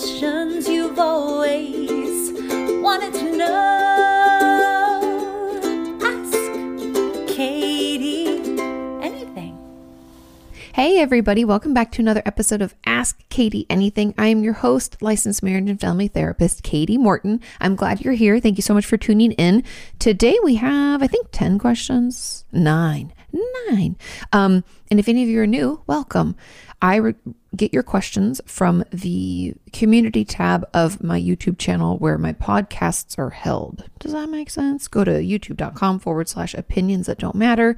[0.00, 2.32] Questions you've always
[2.80, 3.50] wanted to know.
[6.00, 6.32] Ask
[7.36, 8.48] Kati
[9.02, 9.58] anything.
[10.72, 14.14] Hey, everybody, welcome back to another episode of Ask Kati Anything.
[14.16, 17.42] I am your host, licensed marriage and family therapist, Kati Morton.
[17.60, 18.40] I'm glad you're here.
[18.40, 19.64] Thank you so much for tuning in.
[19.98, 22.46] Today we have, I think, 10 questions.
[22.52, 23.12] Nine.
[23.68, 23.96] Nine.
[24.32, 26.36] Um, and if any of you are new, welcome.
[26.80, 27.14] I re-
[27.56, 33.30] get your questions from the community tab of my YouTube channel where my podcasts are
[33.30, 33.88] held.
[33.98, 34.86] Does that make sense?
[34.86, 37.76] Go to youtube.com forward slash opinions that don't matter.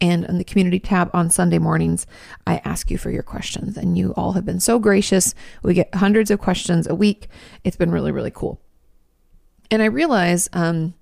[0.00, 2.06] And in the community tab on Sunday mornings,
[2.46, 3.78] I ask you for your questions.
[3.78, 5.34] And you all have been so gracious.
[5.62, 7.28] We get hundreds of questions a week.
[7.64, 8.60] It's been really, really cool.
[9.70, 10.92] And I realize, um,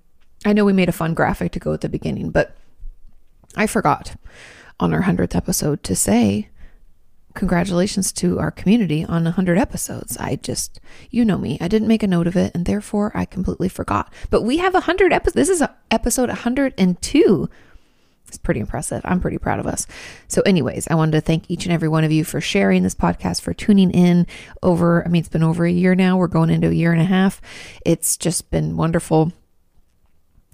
[0.45, 2.55] I know we made a fun graphic to go at the beginning, but
[3.57, 4.15] I forgot
[4.79, 6.49] on our 100th episode to say
[7.33, 10.17] congratulations to our community on 100 episodes.
[10.17, 13.25] I just, you know me, I didn't make a note of it and therefore I
[13.25, 14.11] completely forgot.
[14.29, 15.35] But we have 100 episodes.
[15.35, 17.49] This is episode 102.
[18.27, 19.01] It's pretty impressive.
[19.05, 19.85] I'm pretty proud of us.
[20.27, 22.95] So, anyways, I wanted to thank each and every one of you for sharing this
[22.95, 24.25] podcast, for tuning in
[24.63, 26.17] over, I mean, it's been over a year now.
[26.17, 27.41] We're going into a year and a half.
[27.85, 29.31] It's just been wonderful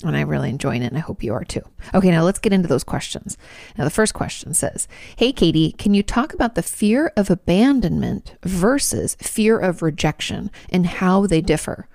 [0.04, 1.62] and I'm really enjoying it, and I hope you are too.
[1.94, 3.38] Okay, now let's get into those questions.
[3.78, 8.36] Now, the first question says Hey, Kati, can you talk about the fear of abandonment
[8.44, 11.88] versus fear of rejection and how they differ?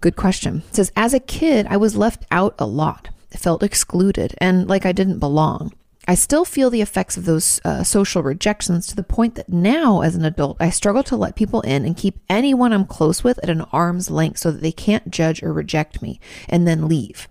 [0.00, 0.62] Good question.
[0.68, 4.86] It says, As a kid, I was left out a lot, felt excluded, and like
[4.86, 5.72] I didn't belong.
[6.08, 10.00] I still feel the effects of those uh, social rejections to the point that now,
[10.00, 13.38] as an adult, I struggle to let people in and keep anyone I'm close with
[13.42, 16.18] at an arm's length so that they can't judge or reject me
[16.48, 17.28] and then leave.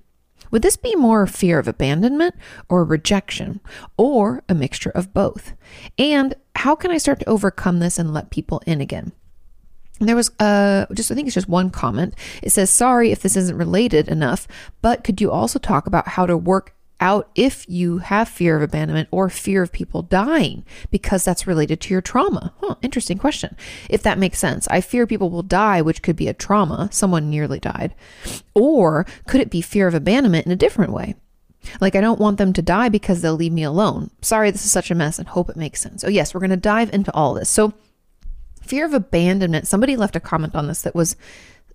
[0.51, 2.35] Would this be more fear of abandonment
[2.69, 3.59] or rejection
[3.97, 5.53] or a mixture of both?
[5.97, 9.11] And how can I start to overcome this and let people in again?
[9.99, 12.15] there was uh just I think it's just one comment.
[12.41, 14.47] It says, "Sorry if this isn't related enough,
[14.81, 18.61] but could you also talk about how to work out if you have fear of
[18.61, 22.53] abandonment or fear of people dying because that's related to your trauma.
[22.61, 23.57] Huh, interesting question.
[23.89, 24.67] If that makes sense.
[24.69, 27.95] I fear people will die, which could be a trauma, someone nearly died.
[28.53, 31.15] Or could it be fear of abandonment in a different way?
[31.79, 34.09] Like, I don't want them to die because they'll leave me alone.
[34.21, 36.03] Sorry, this is such a mess and hope it makes sense.
[36.03, 37.49] Oh, yes, we're going to dive into all this.
[37.49, 37.73] So,
[38.61, 41.15] fear of abandonment, somebody left a comment on this that was,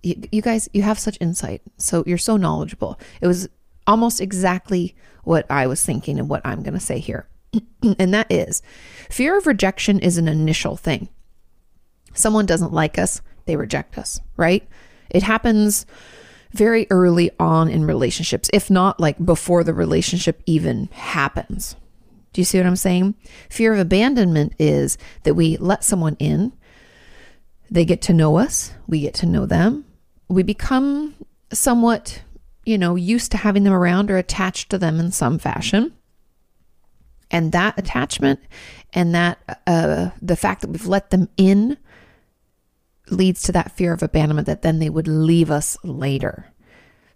[0.02, 1.62] you, you guys, you have such insight.
[1.76, 2.98] So, you're so knowledgeable.
[3.20, 3.48] It was
[3.86, 7.26] almost exactly what I was thinking and what I'm going to say here.
[7.98, 8.62] and that is
[9.10, 11.08] fear of rejection is an initial thing.
[12.14, 14.66] Someone doesn't like us, they reject us, right?
[15.10, 15.84] It happens
[16.52, 21.74] very early on in relationships, if not like before the relationship even happens.
[22.32, 23.14] Do you see what I'm saying?
[23.50, 26.52] Fear of abandonment is that we let someone in,
[27.68, 29.84] they get to know us, we get to know them,
[30.28, 31.14] we become
[31.52, 32.22] somewhat
[32.66, 35.94] you know, used to having them around or attached to them in some fashion.
[37.30, 38.40] And that attachment
[38.92, 41.78] and that uh, the fact that we've let them in
[43.08, 46.52] leads to that fear of abandonment that then they would leave us later.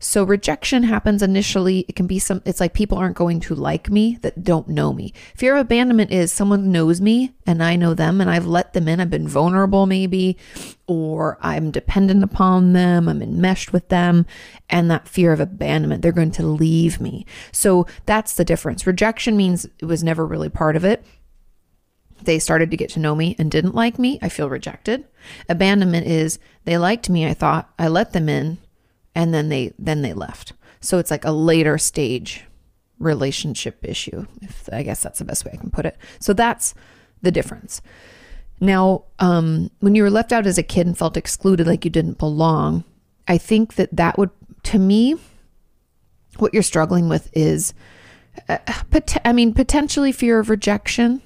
[0.02, 1.84] So rejection happens initially.
[1.86, 4.94] It can be some, it's like people aren't going to like me that don't know
[4.94, 5.12] me.
[5.36, 8.88] Fear of abandonment is someone knows me and I know them and I've let them
[8.88, 8.98] in.
[8.98, 10.38] I've been vulnerable maybe,
[10.86, 13.08] or I'm dependent upon them.
[13.08, 14.24] I'm enmeshed with them.
[14.70, 17.26] And that fear of abandonment, they're going to leave me.
[17.52, 18.86] So that's the difference.
[18.86, 21.04] Rejection means it was never really part of it
[22.22, 25.06] they started to get to know me and didn't like me, I feel rejected.
[25.48, 28.58] Abandonment is they liked me, I thought, I let them in,
[29.14, 30.52] and then they then they left.
[30.80, 32.44] So it's like a later stage
[32.98, 34.26] relationship issue.
[34.42, 35.96] If I guess that's the best way I can put it.
[36.18, 36.74] So that's
[37.22, 37.82] the difference.
[38.60, 41.90] Now, um, when you were left out as a kid and felt excluded, like you
[41.90, 42.84] didn't belong,
[43.26, 44.30] I think that that would,
[44.64, 45.16] to me,
[46.36, 47.72] what you're struggling with is,
[48.50, 48.58] uh,
[48.90, 51.22] pot- I mean, potentially fear of rejection,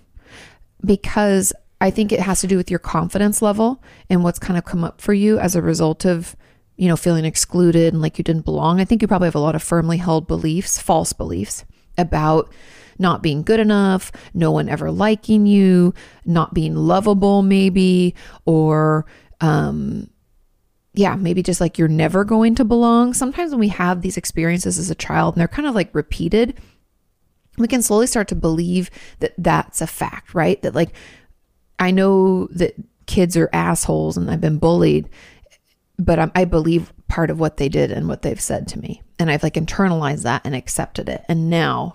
[0.84, 4.64] because I think it has to do with your confidence level and what's kind of
[4.64, 6.36] come up for you as a result of
[6.76, 8.80] you know, feeling excluded and like you didn't belong.
[8.80, 11.64] I think you probably have a lot of firmly held beliefs, false beliefs
[11.96, 12.52] about
[12.98, 15.94] not being good enough, no one ever liking you,
[16.24, 19.06] not being lovable, maybe, or,
[19.40, 20.08] um,
[20.94, 23.14] yeah, maybe just like you're never going to belong.
[23.14, 26.56] Sometimes when we have these experiences as a child and they're kind of like repeated,
[27.58, 30.60] we can slowly start to believe that that's a fact, right?
[30.62, 30.90] That like,
[31.78, 32.74] I know that
[33.06, 35.08] kids are assholes and I've been bullied,
[35.98, 39.02] but I, I believe part of what they did and what they've said to me.
[39.18, 41.24] And I've like internalized that and accepted it.
[41.28, 41.94] And now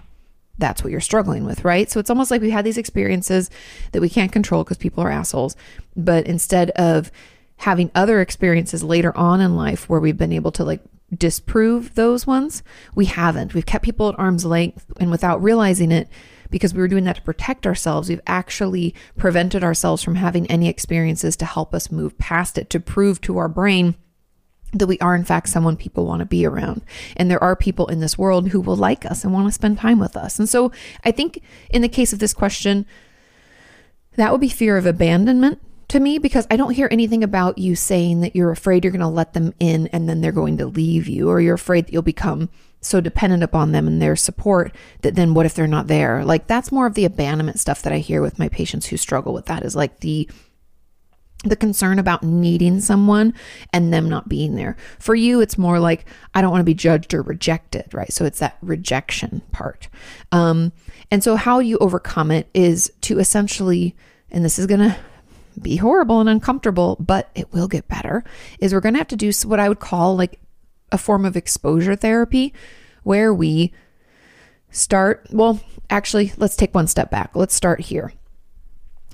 [0.58, 1.90] that's what you're struggling with, right?
[1.90, 3.50] So it's almost like we had these experiences
[3.92, 5.56] that we can't control because people are assholes.
[5.96, 7.12] But instead of
[7.58, 10.82] having other experiences later on in life where we've been able to like
[11.18, 12.62] disprove those ones,
[12.94, 13.54] we haven't.
[13.54, 16.08] We've kept people at arm's length and without realizing it,
[16.50, 20.68] because we were doing that to protect ourselves, we've actually prevented ourselves from having any
[20.68, 23.96] experiences to help us move past it, to prove to our brain
[24.74, 26.84] that we are in fact someone people want to be around.
[27.18, 29.80] And there are people in this world who will like us and want to spend
[29.80, 30.40] time with us.
[30.40, 30.72] And so
[31.04, 32.86] i think in the case of this question
[34.16, 37.76] that would be fear of abandonment to me because i don't hear anything about you
[37.76, 40.66] saying that you're afraid you're going to let them in and then they're going to
[40.66, 42.50] leave you or you're afraid that you'll become
[42.82, 46.48] so dependent upon them and their support that then what if they're not there like
[46.48, 49.46] that's more of the abandonment stuff that i hear with my patients who struggle with
[49.46, 50.30] that is like the
[51.46, 53.34] the concern about needing someone
[53.72, 54.76] and them not being there.
[55.00, 58.12] For you, it's more like, I don't want to be judged or rejected, right?
[58.12, 59.88] So it's that rejection part.
[60.34, 60.74] Um,
[61.12, 63.96] and so, how you overcome it is to essentially,
[64.32, 64.98] and this is going to
[65.62, 68.24] be horrible and uncomfortable, but it will get better,
[68.60, 70.40] is we're going to have to do what I would call like
[70.92, 72.54] a form of exposure therapy
[73.04, 73.72] where we
[74.72, 75.60] start, well,
[75.90, 77.36] actually, let's take one step back.
[77.36, 78.14] Let's start here.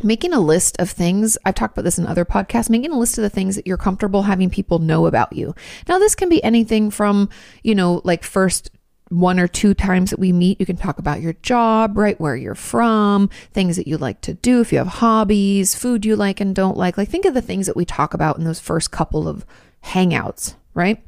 [0.04, 3.18] Making a list of things i've talked about this in other podcasts making a list
[3.18, 5.56] of the things that you're comfortable having people know about you.
[5.88, 7.30] Now this can be anything from
[7.63, 8.72] you know like first
[9.07, 12.36] one or two times that we meet you can talk about your job right where
[12.36, 16.42] you're from things that you like to do if you have hobbies food you like
[16.42, 16.98] and don't like.
[16.98, 19.45] Like think of the things that we talk about in those first couple of
[19.81, 21.01] hangouts right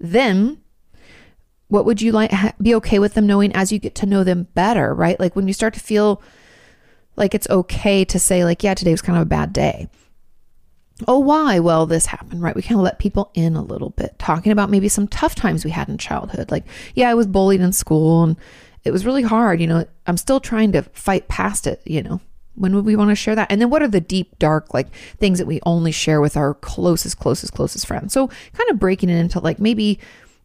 [0.00, 0.60] then
[1.68, 4.48] what would you like be okay with them knowing as you get to know them
[4.54, 6.20] better right like when you start to feel
[7.20, 9.88] like it's okay to say, like, yeah, today was kind of a bad day.
[11.06, 11.58] Oh, why?
[11.60, 12.56] Well, this happened, right?
[12.56, 15.64] We kind of let people in a little bit, talking about maybe some tough times
[15.64, 16.50] we had in childhood.
[16.50, 16.64] Like,
[16.94, 18.36] yeah, I was bullied in school and
[18.84, 19.60] it was really hard.
[19.60, 22.20] You know, I'm still trying to fight past it, you know.
[22.54, 23.50] When would we want to share that?
[23.50, 26.54] And then what are the deep, dark, like things that we only share with our
[26.54, 28.12] closest, closest, closest friends?
[28.12, 29.98] So kind of breaking it into like maybe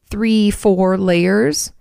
[0.10, 1.72] three, four layers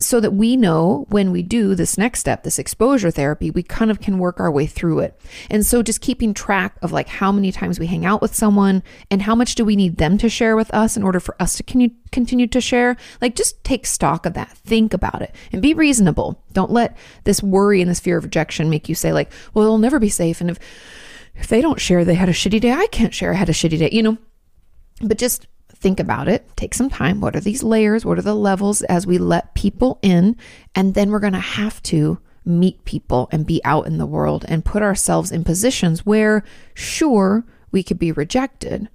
[0.00, 3.90] so that we know when we do this next step, this exposure therapy, we kind
[3.90, 5.20] of can work our way through it.
[5.50, 8.84] And so just keeping track of like how many times we hang out with someone
[9.10, 11.56] and how much do we need them to share with us in order for us
[11.56, 14.50] to continue to share, like just take stock of that.
[14.58, 16.44] Think about it and be reasonable.
[16.52, 19.78] Don't let this worry and this fear of rejection make you say like, well, it'll
[19.78, 20.58] never be safe and if
[21.34, 23.52] if they don't share they had a shitty day, I can't share I had a
[23.52, 24.18] shitty day, you know.
[25.00, 25.46] But just
[25.80, 27.20] think about it, take some time.
[27.20, 28.04] What are these layers?
[28.04, 30.36] What are the levels as we let people in?
[30.74, 34.44] And then we're going to have to meet people and be out in the world
[34.48, 36.42] and put ourselves in positions where,
[36.74, 38.88] sure, we could be rejected,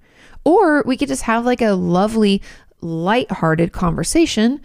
[0.44, 2.42] or we could just have like a lovely,
[2.80, 4.60] light-hearted conversation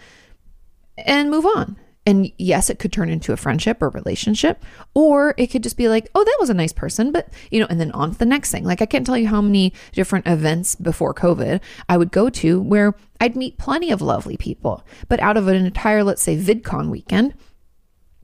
[0.97, 1.77] and move on
[2.09, 4.65] and yes, it could turn into a friendship or relationship,
[4.95, 7.67] or it could just be like, oh, that was a nice person, but you know,
[7.69, 8.63] and then on to the next thing.
[8.63, 12.59] Like, I can't tell you how many different events before COVID I would go to
[12.59, 16.89] where I'd meet plenty of lovely people, but out of an entire, let's say, VidCon
[16.89, 17.35] weekend,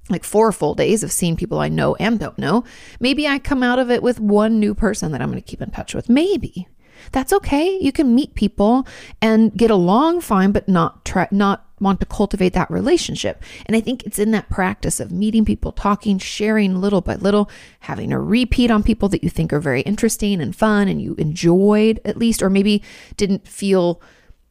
[0.09, 2.63] like four full days of seeing people I know and don't know,
[2.99, 5.61] maybe I come out of it with one new person that I'm going to keep
[5.61, 6.09] in touch with.
[6.09, 6.67] Maybe.
[7.11, 7.77] That's okay.
[7.79, 8.87] You can meet people
[9.21, 13.43] and get along fine, but not try, not want to cultivate that relationship.
[13.65, 17.49] And I think it's in that practice of meeting people, talking, sharing little by little,
[17.81, 21.15] having a repeat on people that you think are very interesting and fun and you
[21.15, 22.81] enjoyed at least, or maybe
[23.17, 24.01] didn't feel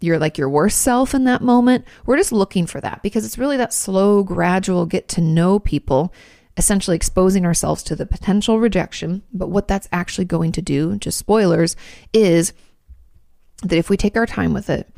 [0.01, 1.87] you're like your worst self in that moment.
[2.05, 6.13] We're just looking for that because it's really that slow, gradual get to know people,
[6.57, 9.23] essentially exposing ourselves to the potential rejection.
[9.33, 11.77] But what that's actually going to do, just spoilers,
[12.13, 12.53] is
[13.63, 14.89] that if we take our time with it,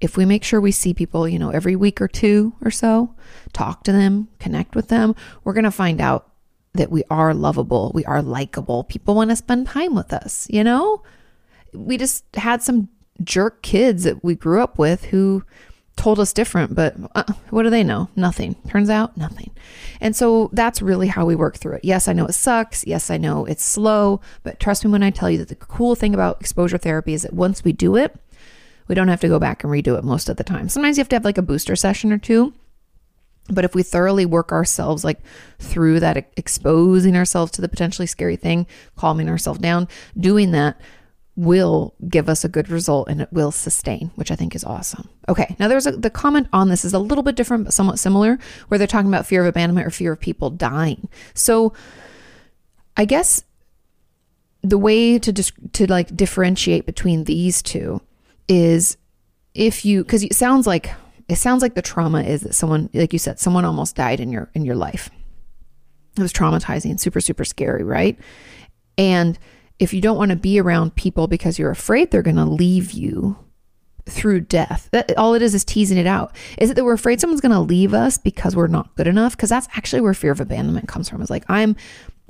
[0.00, 3.14] if we make sure we see people, you know, every week or two or so,
[3.52, 6.30] talk to them, connect with them, we're going to find out
[6.74, 8.84] that we are lovable, we are likable.
[8.84, 11.02] People want to spend time with us, you know?
[11.72, 12.88] We just had some
[13.24, 15.42] jerk kids that we grew up with who
[15.96, 18.08] told us different, but uh, what do they know?
[18.14, 18.54] Nothing.
[18.68, 19.50] Turns out, nothing.
[20.00, 21.84] And so that's really how we work through it.
[21.84, 22.86] Yes, I know it sucks.
[22.86, 25.94] Yes, I know it's slow, but trust me when I tell you that the cool
[25.94, 28.14] thing about exposure therapy is that once we do it,
[28.88, 30.68] we don't have to go back and redo it most of the time.
[30.68, 32.52] Sometimes you have to have like a booster session or two.
[33.48, 35.20] But if we thoroughly work ourselves like
[35.60, 39.86] through that exposing ourselves to the potentially scary thing, calming ourselves down,
[40.18, 40.80] doing that
[41.36, 45.08] will give us a good result and it will sustain, which I think is awesome.
[45.28, 47.98] Okay, now there's a, the comment on this is a little bit different but somewhat
[47.98, 48.38] similar
[48.68, 51.08] where they're talking about fear of abandonment or fear of people dying.
[51.34, 51.74] So
[52.96, 53.44] I guess
[54.62, 58.00] the way to just to like differentiate between these two
[58.48, 58.96] is
[59.54, 60.90] if you because it sounds like
[61.28, 64.32] it sounds like the trauma is that someone like you said someone almost died in
[64.32, 65.10] your in your life
[66.16, 68.18] it was traumatizing super super scary right
[68.98, 69.38] and
[69.78, 72.92] if you don't want to be around people because you're afraid they're going to leave
[72.92, 73.36] you
[74.08, 76.34] through death that all it is is teasing it out.
[76.58, 79.36] Is it that we're afraid someone's going to leave us because we're not good enough?
[79.36, 81.20] Because that's actually where fear of abandonment comes from.
[81.20, 81.76] Is like i'm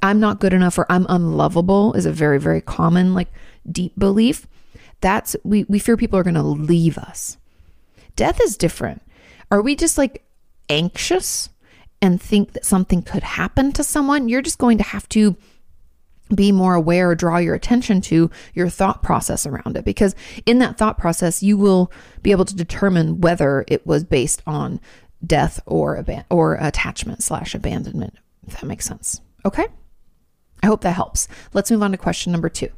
[0.02, 3.28] i'm not good enough or i'm unlovable is a very very common like
[3.70, 4.46] deep belief.
[5.00, 7.36] That's we we fear people are going to leave us.
[8.16, 9.02] Death is different.
[9.50, 10.24] Are we just like
[10.68, 11.50] anxious
[12.00, 14.28] and think that something could happen to someone?
[14.28, 15.36] You're just going to have to
[16.34, 19.84] be more aware, or draw your attention to your thought process around it.
[19.84, 20.14] Because
[20.44, 21.92] in that thought process, you will
[22.22, 24.80] be able to determine whether it was based on
[25.24, 28.14] death or aban- or attachment slash abandonment.
[28.46, 29.20] If that makes sense.
[29.44, 29.66] Okay.
[30.62, 31.28] I hope that helps.
[31.52, 32.70] Let's move on to question number two.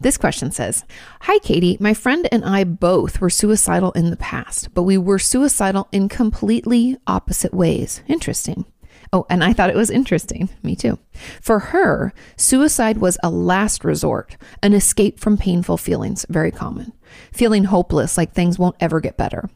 [0.00, 0.84] This question says
[1.22, 1.80] Hi, Kati.
[1.80, 6.08] My friend and I both were suicidal in the past, but we were suicidal in
[6.08, 8.02] completely opposite ways.
[8.08, 8.66] Interesting.
[9.14, 10.48] Oh, and I thought it was interesting.
[10.64, 10.98] Me too.
[11.40, 16.92] For her, suicide was a last resort, an escape from painful feelings, very common.
[17.32, 19.48] Feeling hopeless, like things won't ever get better.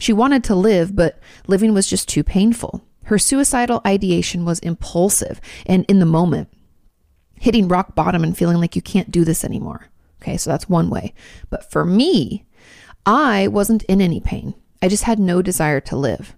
[0.00, 2.82] She wanted to live, but living was just too painful.
[3.04, 6.48] Her suicidal ideation was impulsive and in the moment,
[7.38, 9.90] hitting rock bottom and feeling like you can't do this anymore.
[10.20, 11.14] Okay, so that's one way.
[11.50, 12.46] But for me,
[13.06, 14.54] I wasn't in any pain.
[14.82, 16.34] I just had no desire to live.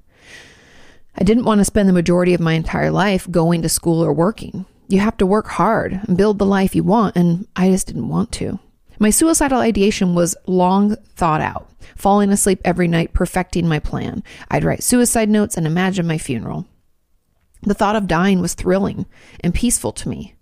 [1.19, 4.13] I didn't want to spend the majority of my entire life going to school or
[4.13, 4.67] working.
[4.89, 8.09] You have to work hard and build the life you want, and I just didn't
[8.09, 8.59] want to.
[8.99, 14.23] My suicidal ideation was long thought out, falling asleep every night, perfecting my plan.
[14.51, 16.67] I'd write suicide notes and imagine my funeral.
[17.63, 19.07] The thought of dying was thrilling
[19.41, 20.36] and peaceful to me.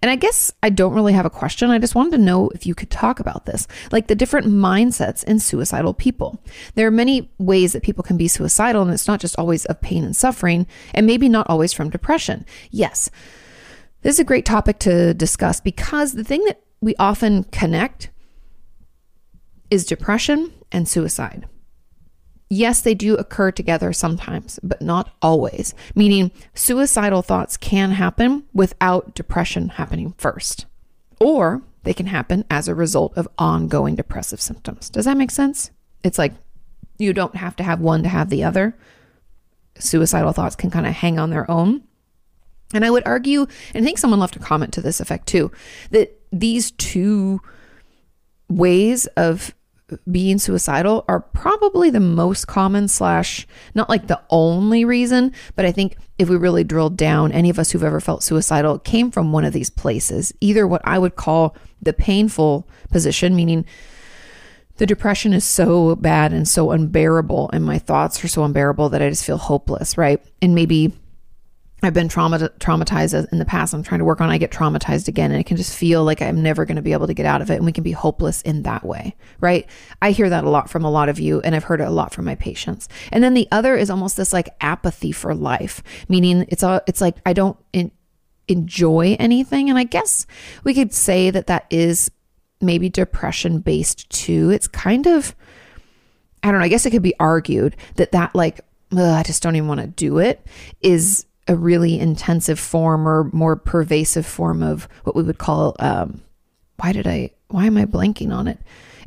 [0.00, 1.70] And I guess I don't really have a question.
[1.70, 5.24] I just wanted to know if you could talk about this, like the different mindsets
[5.24, 6.40] in suicidal people.
[6.74, 9.80] There are many ways that people can be suicidal, and it's not just always of
[9.80, 12.46] pain and suffering, and maybe not always from depression.
[12.70, 13.10] Yes,
[14.02, 18.10] this is a great topic to discuss because the thing that we often connect
[19.70, 21.48] is depression and suicide.
[22.50, 29.14] Yes, they do occur together sometimes, but not always, meaning suicidal thoughts can happen without
[29.14, 30.64] depression happening first,
[31.20, 34.88] or they can happen as a result of ongoing depressive symptoms.
[34.88, 35.70] Does that make sense?
[36.02, 36.32] It's like
[36.98, 38.76] you don't have to have one to have the other.
[39.78, 41.82] Suicidal thoughts can kind of hang on their own.
[42.74, 43.42] And I would argue,
[43.74, 45.52] and I think someone left a comment to this effect too,
[45.90, 47.40] that these two
[48.48, 49.54] ways of
[50.10, 55.72] being suicidal are probably the most common slash not like the only reason but i
[55.72, 59.32] think if we really drilled down any of us who've ever felt suicidal came from
[59.32, 63.64] one of these places either what i would call the painful position meaning
[64.76, 69.02] the depression is so bad and so unbearable and my thoughts are so unbearable that
[69.02, 70.22] i just feel hopeless right?
[70.42, 70.92] And maybe
[71.82, 73.72] I've been trauma- traumatized in the past.
[73.72, 74.30] I'm trying to work on.
[74.30, 76.92] I get traumatized again, and it can just feel like I'm never going to be
[76.92, 79.68] able to get out of it, and we can be hopeless in that way, right?
[80.02, 81.90] I hear that a lot from a lot of you, and I've heard it a
[81.90, 82.88] lot from my patients.
[83.12, 87.00] And then the other is almost this like apathy for life, meaning it's all it's
[87.00, 87.56] like I don't
[88.48, 90.26] enjoy anything, and I guess
[90.64, 92.10] we could say that that is
[92.60, 94.50] maybe depression based too.
[94.50, 95.34] It's kind of
[96.42, 96.64] I don't know.
[96.64, 98.60] I guess it could be argued that that like
[98.96, 100.44] I just don't even want to do it
[100.80, 106.20] is a really intensive form or more pervasive form of what we would call um,
[106.76, 108.58] why did I why am I blanking on it?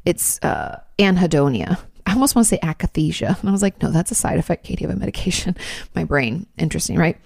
[0.05, 1.79] It's uh, anhedonia.
[2.05, 3.39] I almost want to say akathisia.
[3.39, 5.55] And I was like, no, that's a side effect, Kati, of a medication.
[5.95, 6.47] My brain.
[6.57, 7.17] Interesting, right?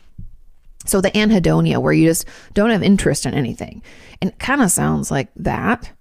[0.85, 3.81] So the anhedonia, where you just don't have interest in anything.
[4.21, 5.91] And it kind of sounds like that.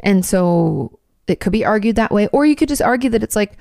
[0.00, 2.26] And so it could be argued that way.
[2.28, 3.56] Or you could just argue that it's like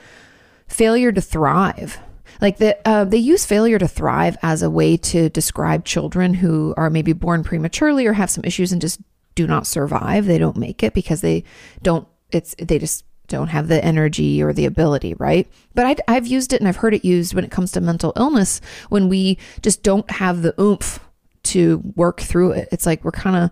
[0.68, 2.00] failure to thrive.
[2.42, 6.74] Like the, uh, they use failure to thrive as a way to describe children who
[6.78, 9.00] are maybe born prematurely or have some issues and just
[9.36, 10.26] do not survive.
[10.26, 11.44] They don't make it because they
[11.82, 12.08] don't.
[12.32, 15.48] It's they just don't have the energy or the ability, right?
[15.74, 18.14] But I, I've used it and I've heard it used when it comes to mental
[18.16, 21.00] illness when we just don't have the oomph
[21.44, 22.70] to work through it.
[22.72, 23.52] It's like we're kind of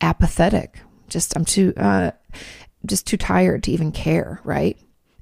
[0.00, 0.80] apathetic.
[1.08, 2.12] Just I'm too uh,
[2.86, 4.78] just too tired to even care, right?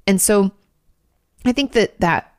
[0.07, 0.51] And so
[1.45, 2.32] I think that that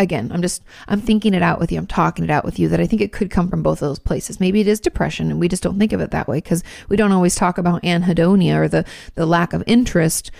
[0.00, 1.78] again, I'm just I'm thinking it out with you.
[1.78, 3.88] I'm talking it out with you that I think it could come from both of
[3.88, 4.40] those places.
[4.40, 6.96] Maybe it is depression and we just don't think of it that way because we
[6.96, 10.30] don't always talk about anhedonia or the the lack of interest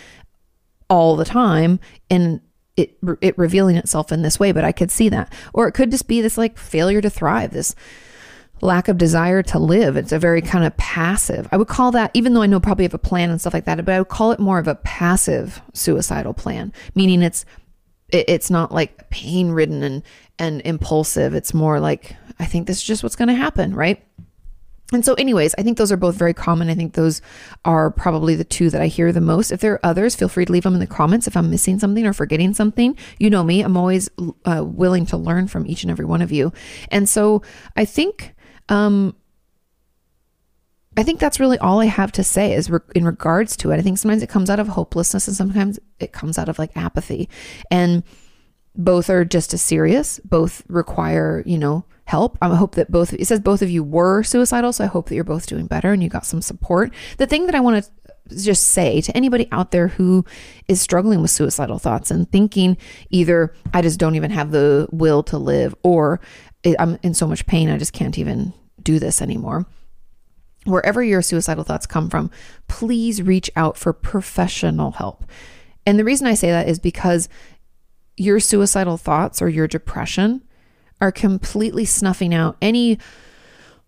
[0.88, 1.78] all the time
[2.10, 2.40] and
[2.76, 5.32] it it revealing itself in this way, but I could see that.
[5.52, 7.74] Or it could just be this like failure to thrive, this
[8.62, 9.96] lack of desire to live.
[9.96, 11.48] It's a very kind of passive.
[11.50, 13.64] I would call that, even though I know probably have a plan and stuff like
[13.64, 17.44] that, but I would call it more of a passive suicidal plan, meaning it's
[18.12, 20.02] it's not like pain ridden and
[20.38, 21.34] and impulsive.
[21.34, 24.02] It's more like I think this is just what's going to happen, right?
[24.92, 26.68] And so, anyways, I think those are both very common.
[26.68, 27.22] I think those
[27.64, 29.52] are probably the two that I hear the most.
[29.52, 31.28] If there are others, feel free to leave them in the comments.
[31.28, 34.10] If I'm missing something or forgetting something, you know me, I'm always
[34.44, 36.52] uh, willing to learn from each and every one of you.
[36.88, 37.42] And so,
[37.76, 38.34] I think
[38.68, 39.14] um,
[41.00, 43.78] I think that's really all I have to say is re- in regards to it.
[43.78, 46.76] I think sometimes it comes out of hopelessness and sometimes it comes out of like
[46.76, 47.30] apathy.
[47.70, 48.02] And
[48.76, 52.36] both are just as serious, both require, you know, help.
[52.42, 54.74] I hope that both, it says both of you were suicidal.
[54.74, 56.92] So I hope that you're both doing better and you got some support.
[57.16, 60.26] The thing that I want to just say to anybody out there who
[60.68, 62.76] is struggling with suicidal thoughts and thinking
[63.08, 66.20] either I just don't even have the will to live or
[66.78, 68.52] I'm in so much pain I just can't even
[68.82, 69.66] do this anymore.
[70.64, 72.30] Wherever your suicidal thoughts come from,
[72.68, 75.24] please reach out for professional help.
[75.86, 77.28] And the reason I say that is because
[78.16, 80.42] your suicidal thoughts or your depression
[81.00, 82.98] are completely snuffing out any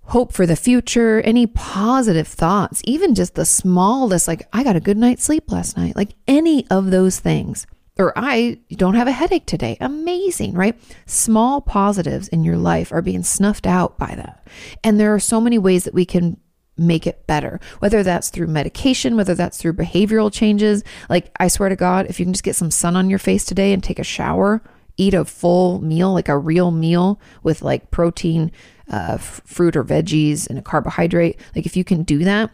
[0.05, 4.81] hope for the future, any positive thoughts, even just the smallest, like, I got a
[4.81, 7.67] good night's sleep last night, like any of those things
[7.99, 9.77] or I don't have a headache today.
[9.81, 10.79] Amazing, right?
[11.07, 14.47] Small positives in your life are being snuffed out by that.
[14.83, 16.39] And there are so many ways that we can
[16.77, 20.83] make it better, whether that's through medication, whether that's through behavioral changes.
[21.09, 23.45] Like, I swear to God, if you can just get some sun on your face
[23.45, 24.63] today and take a shower,
[24.97, 28.51] eat a full meal, like a real meal with like protein,
[28.91, 32.51] uh, f- fruit or veggies, and a carbohydrate, like if you can do that,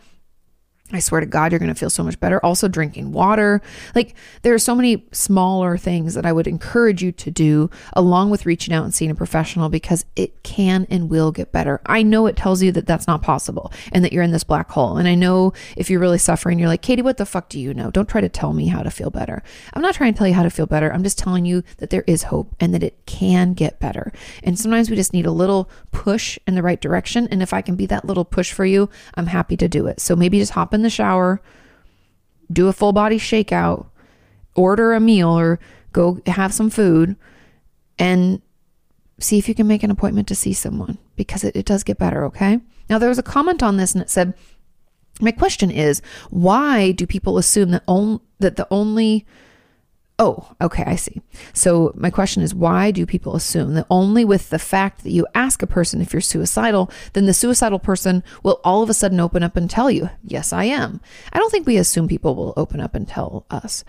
[0.90, 2.42] I swear to God, you're going to feel so much better.
[2.42, 3.60] Also, drinking water.
[3.94, 8.30] Like, there are so many smaller things that I would encourage you to do along
[8.30, 11.82] with reaching out and seeing a professional because it can and will get better.
[11.84, 14.70] I know it tells you that that's not possible and that you're in this black
[14.70, 14.96] hole.
[14.96, 17.74] And I know if you're really suffering, you're like, Kati, what the fuck do you
[17.74, 17.90] know?
[17.90, 19.42] Don't try to tell me how to feel better.
[19.74, 20.90] I'm not trying to tell you how to feel better.
[20.90, 24.10] I'm just telling you that there is hope and that it can get better.
[24.42, 27.28] And sometimes we just need a little push in the right direction.
[27.30, 30.00] And if I can be that little push for you, I'm happy to do it.
[30.00, 31.40] So maybe just hop in in the shower,
[32.50, 33.86] do a full body shakeout,
[34.54, 35.58] order a meal or
[35.92, 37.16] go have some food,
[37.98, 38.40] and
[39.18, 41.98] see if you can make an appointment to see someone because it, it does get
[41.98, 42.60] better, okay?
[42.88, 44.34] Now, there was a comment on this and it said,
[45.20, 49.26] My question is, why do people assume that, on, that the only
[50.20, 51.22] Oh, okay, I see.
[51.52, 55.24] So, my question is why do people assume that only with the fact that you
[55.32, 59.20] ask a person if you're suicidal, then the suicidal person will all of a sudden
[59.20, 61.00] open up and tell you, Yes, I am?
[61.32, 63.84] I don't think we assume people will open up and tell us.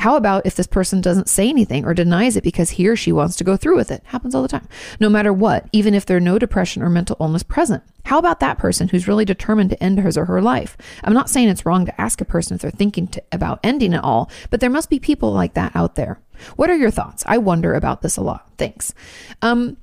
[0.00, 3.12] How about if this person doesn't say anything or denies it because he or she
[3.12, 4.02] wants to go through with it?
[4.06, 4.66] Happens all the time.
[4.98, 7.82] No matter what, even if there's no depression or mental illness present.
[8.06, 10.78] How about that person who's really determined to end his or her life?
[11.04, 13.92] I'm not saying it's wrong to ask a person if they're thinking to, about ending
[13.92, 16.18] it all, but there must be people like that out there.
[16.56, 17.22] What are your thoughts?
[17.26, 18.48] I wonder about this a lot.
[18.56, 18.94] Thanks.
[19.42, 19.76] Um,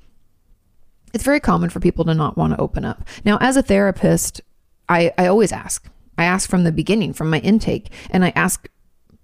[1.14, 3.06] it's very common for people to not want to open up.
[3.24, 4.40] Now, as a therapist,
[4.88, 5.88] I, I always ask.
[6.18, 8.68] I ask from the beginning, from my intake, and I ask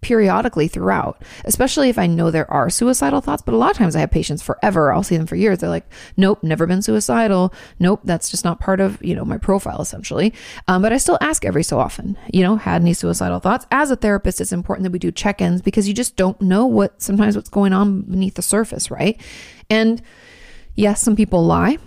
[0.04, 3.42] periodically throughout, especially if I know there are suicidal thoughts.
[3.42, 4.92] But a lot of times I have patients forever.
[4.92, 5.58] I'll see them for years.
[5.58, 7.54] They're like, nope, never been suicidal.
[7.78, 10.34] Nope, that's just not part of, you know, my profile essentially.
[10.68, 13.66] Um, but I still ask every so often, you know, had any suicidal thoughts?
[13.70, 16.66] As a therapist, it's important that we do check ins because you just don't know
[16.66, 19.18] what sometimes what's going on beneath the surface, right?
[19.70, 20.02] And
[20.74, 21.78] yes, some people lie.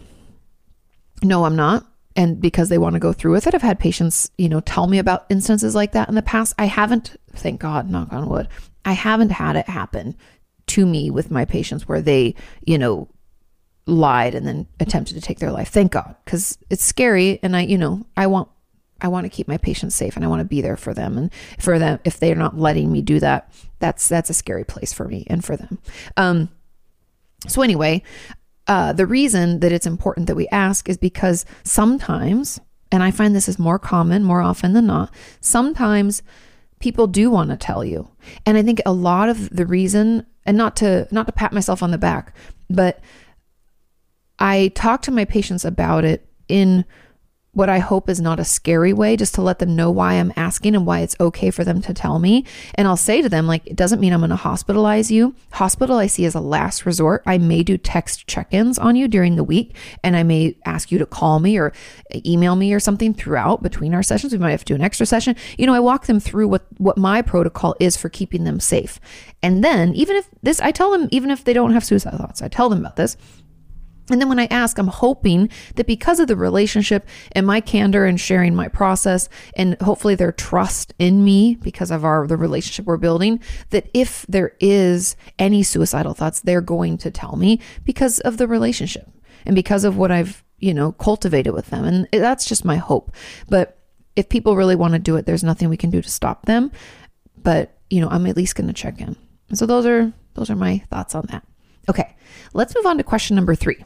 [1.22, 1.86] No, I'm not
[2.18, 3.54] and because they want to go through with it.
[3.54, 6.54] I've had patients, you know, tell me about instances like that in the past.
[6.58, 8.50] I haven't, thank God, knock on wood,
[8.84, 10.18] I haven't had it happen
[10.68, 13.08] to me with my patients where they, you know,
[13.86, 15.70] lied and then attempted to take their life.
[15.70, 17.40] Thank God, because it's scary.
[17.42, 18.50] And I, you know, I want,
[19.00, 21.18] I want to keep my patients safe and I want to be there for them.
[21.18, 24.92] And for them, if they're not letting me do that, that's, that's a scary place
[24.92, 25.78] for me and for them.
[26.18, 26.50] Um,
[27.48, 28.02] so anyway,
[28.68, 32.60] uh, the reason that it's important that we ask is because sometimes,
[32.92, 36.22] and I find this is more common more often than not, sometimes
[36.80, 38.10] people do want to tell you.
[38.46, 41.82] And I think a lot of the reason, and not to not to pat myself
[41.82, 42.36] on the back,
[42.70, 43.00] but
[44.40, 46.86] I talk to my patients about it in
[47.58, 50.32] what I hope is not a scary way, just to let them know why I'm
[50.36, 52.46] asking and why it's okay for them to tell me.
[52.76, 55.34] And I'll say to them, like, it doesn't mean I'm going to hospitalize you.
[55.54, 57.24] Hospital I see as a last resort.
[57.26, 60.92] I may do text check ins on you during the week, and I may ask
[60.92, 61.74] you to call me or
[62.28, 64.34] email me or something throughout between our sessions.
[64.34, 65.36] We might have to do an extra session.
[65.58, 69.00] You know, I walk them through what, what my protocol is for keeping them safe.
[69.42, 72.44] And then, even if this, I tell them, even if they don't have suicide thoughts,
[72.44, 73.18] I tell them about this.
[74.10, 78.06] And then when I ask, I'm hoping that because of the relationship and my candor
[78.06, 82.86] and sharing my process and hopefully their trust in me because of our the relationship
[82.86, 83.40] we're building,
[83.72, 88.48] that if there is any suicidal thoughts, they're going to tell me because of the
[88.48, 89.10] relationship
[89.46, 91.84] and because of what I've, you know, cultivated with them.
[91.84, 93.12] And that's just my hope.
[93.50, 93.78] But
[94.16, 96.72] if people really want to do it, there's nothing we can do to stop them.
[97.38, 99.16] But, you know, I'm at least going to check in.
[99.54, 101.44] So those are those are my thoughts on that.
[101.90, 102.16] Okay.
[102.54, 103.84] Let's move on to question number 3.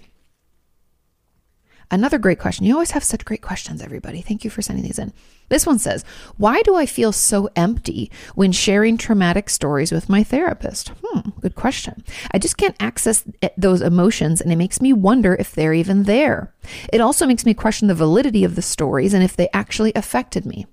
[1.91, 2.65] Another great question.
[2.65, 4.21] You always have such great questions, everybody.
[4.21, 5.11] Thank you for sending these in.
[5.49, 6.05] This one says,
[6.37, 10.93] Why do I feel so empty when sharing traumatic stories with my therapist?
[11.03, 12.05] Hmm, good question.
[12.31, 13.25] I just can't access
[13.57, 16.53] those emotions, and it makes me wonder if they're even there.
[16.93, 20.45] It also makes me question the validity of the stories and if they actually affected
[20.45, 20.67] me.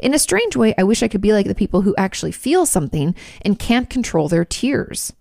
[0.00, 2.66] In a strange way, I wish I could be like the people who actually feel
[2.66, 5.12] something and can't control their tears.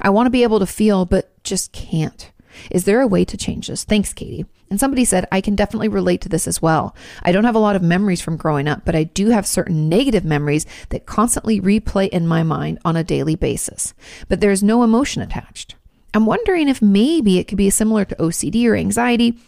[0.00, 2.32] I want to be able to feel, but just can't.
[2.70, 3.84] Is there a way to change this?
[3.84, 4.46] Thanks, Kati.
[4.70, 6.94] And somebody said, I can definitely relate to this as well.
[7.22, 9.88] I don't have a lot of memories from growing up, but I do have certain
[9.88, 13.94] negative memories that constantly replay in my mind on a daily basis.
[14.28, 15.76] But there's no emotion attached.
[16.14, 19.38] I'm wondering if maybe it could be similar to OCD or anxiety,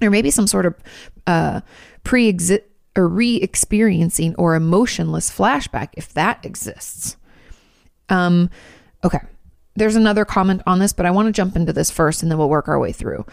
[0.00, 0.74] or maybe some sort of
[1.26, 1.60] uh,
[2.02, 2.64] pre exist
[2.96, 7.16] or re experiencing or emotionless flashback, if that exists.
[8.08, 8.50] Um,
[9.04, 9.20] okay.
[9.74, 12.38] There's another comment on this, but I want to jump into this first and then
[12.38, 13.24] we'll work our way through.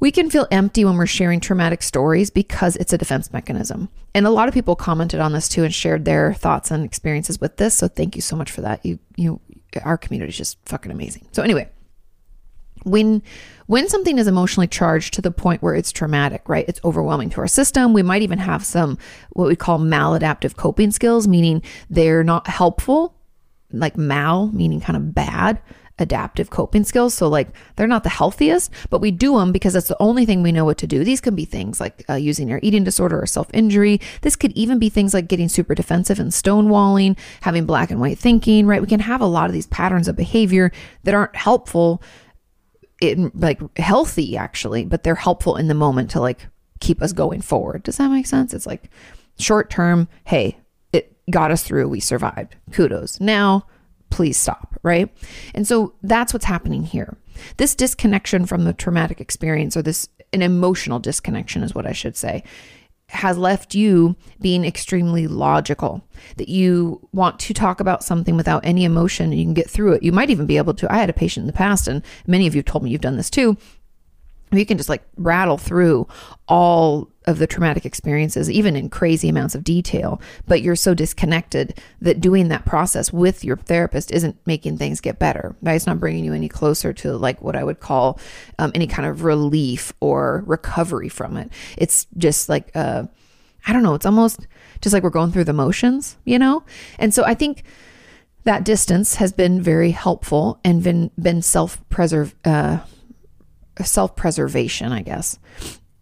[0.00, 3.88] We can feel empty when we're sharing traumatic stories because it's a defense mechanism.
[4.14, 7.40] And a lot of people commented on this too and shared their thoughts and experiences
[7.40, 7.74] with this.
[7.74, 8.84] So thank you so much for that.
[8.84, 9.40] You you
[9.82, 11.26] our community is just fucking amazing.
[11.32, 11.68] So anyway,
[12.84, 13.22] when
[13.66, 16.66] when something is emotionally charged to the point where it's traumatic, right?
[16.68, 17.92] It's overwhelming to our system.
[17.92, 18.98] We might even have some
[19.30, 23.14] what we call maladaptive coping skills, meaning they're not helpful
[23.78, 25.60] like mal, meaning kind of bad
[25.98, 27.14] adaptive coping skills.
[27.14, 30.42] So, like, they're not the healthiest, but we do them because that's the only thing
[30.42, 31.04] we know what to do.
[31.04, 34.00] These can be things like uh, using your eating disorder or self injury.
[34.22, 38.18] This could even be things like getting super defensive and stonewalling, having black and white
[38.18, 38.80] thinking, right?
[38.80, 40.72] We can have a lot of these patterns of behavior
[41.04, 42.02] that aren't helpful,
[43.00, 46.46] in like healthy actually, but they're helpful in the moment to like
[46.80, 47.82] keep us going forward.
[47.82, 48.54] Does that make sense?
[48.54, 48.90] It's like
[49.38, 50.58] short term, hey,
[51.30, 51.88] got us through.
[51.88, 52.56] We survived.
[52.72, 53.20] Kudos.
[53.20, 53.66] Now,
[54.10, 55.14] please stop, right?
[55.54, 57.16] And so that's what's happening here.
[57.56, 62.16] This disconnection from the traumatic experience, or this an emotional disconnection, is what I should
[62.16, 62.44] say,
[63.08, 66.04] has left you being extremely logical.
[66.36, 70.02] That you want to talk about something without any emotion you can get through it.
[70.02, 70.92] You might even be able to.
[70.92, 73.00] I had a patient in the past, and many of you have told me you've
[73.00, 73.56] done this too
[74.58, 76.06] you can just like rattle through
[76.48, 81.78] all of the traumatic experiences, even in crazy amounts of detail, but you're so disconnected
[82.00, 85.74] that doing that process with your therapist isn't making things get better, right?
[85.74, 88.20] It's not bringing you any closer to like what I would call
[88.58, 91.50] um, any kind of relief or recovery from it.
[91.78, 93.04] It's just like, uh,
[93.66, 94.46] I don't know, it's almost
[94.82, 96.64] just like we're going through the motions, you know?
[96.98, 97.64] And so I think
[98.44, 102.80] that distance has been very helpful and been, been self preserve, uh,
[103.82, 105.38] self preservation, I guess.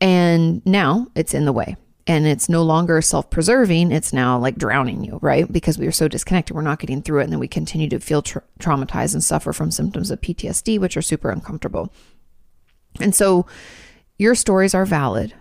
[0.03, 1.77] And now it's in the way.
[2.09, 3.93] And it's no longer self preserving.
[3.93, 5.51] It's now like drowning you, right?
[5.51, 6.57] Because we are so disconnected.
[6.57, 7.25] We're not getting through it.
[7.25, 10.97] And then we continue to feel tra- traumatized and suffer from symptoms of PTSD, which
[10.97, 11.93] are super uncomfortable.
[13.01, 13.47] And so
[14.19, 15.33] your stories are valid.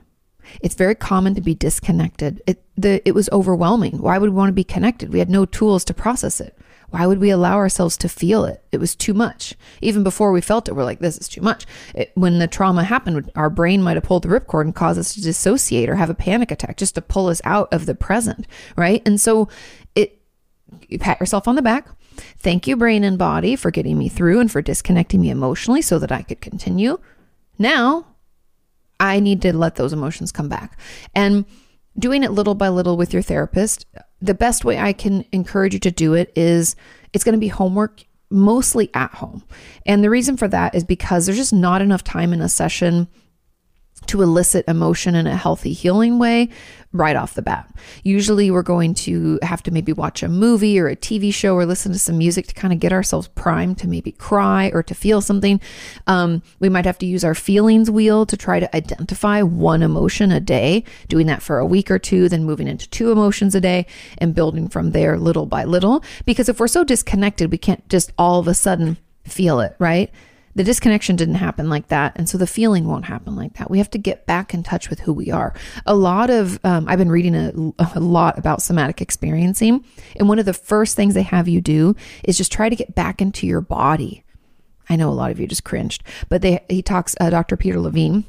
[0.62, 2.44] It's very common to be disconnected.
[2.46, 3.98] It, the, it was overwhelming.
[3.98, 5.12] Why would we want to be connected?
[5.12, 6.56] We had no tools to process it.
[6.92, 8.64] Why would we allow ourselves to feel it?
[8.72, 9.56] It was too much.
[9.82, 11.66] Even before we felt it, we're like, this is too much.
[11.96, 15.14] It, when the trauma happened, our brain might have pulled the ripcord and caused us
[15.16, 18.46] to dissociate or have a panic attack just to pull us out of the present,
[18.76, 19.02] right?
[19.06, 19.48] And so
[19.96, 20.22] it,
[20.90, 21.88] you pat yourself on the back.
[22.38, 25.98] Thank you, brain and body, for getting me through and for disconnecting me emotionally so
[25.98, 27.00] that I could continue.
[27.58, 28.06] Now,
[29.00, 30.78] I need to let those emotions come back.
[31.16, 31.46] And
[31.98, 33.86] doing it little by little with your therapist,
[34.22, 36.76] the best way I can encourage you to do it is
[37.14, 39.44] it's going to be homework mostly at home.
[39.86, 43.08] And the reason for that is because there's just not enough time in a session
[44.08, 46.50] to elicit emotion in a healthy, healing way
[46.94, 47.74] right off the bat.
[48.04, 51.66] Usually, we're going to have to maybe watch a movie or a TV show or
[51.66, 54.94] listen to some music to kind of get ourselves primed to maybe cry or to
[54.94, 55.62] feel something.
[56.08, 60.32] Um, we might have to use our feelings wheel to try to identify one emotion
[60.32, 63.62] a day, doing that for a week or two, then moving into two emotions a
[63.62, 63.86] day
[64.18, 66.04] and building from there little by little.
[66.26, 70.12] Because if we're so disconnected, we can't just all of a sudden feel it, right?
[70.56, 72.14] The disconnection didn't happen like that.
[72.16, 73.70] And so the feeling won't happen like that.
[73.70, 75.54] We have to get back in touch with who we are.
[75.86, 77.52] A lot of, um, I've been reading a,
[77.96, 79.86] a lot about somatic experiencing.
[80.18, 82.96] And one of the first things they have you do is just try to get
[82.96, 84.24] back into your body.
[84.90, 87.56] I know a lot of you just cringed, but they, he talks, uh, Dr.
[87.56, 88.26] Peter Levine,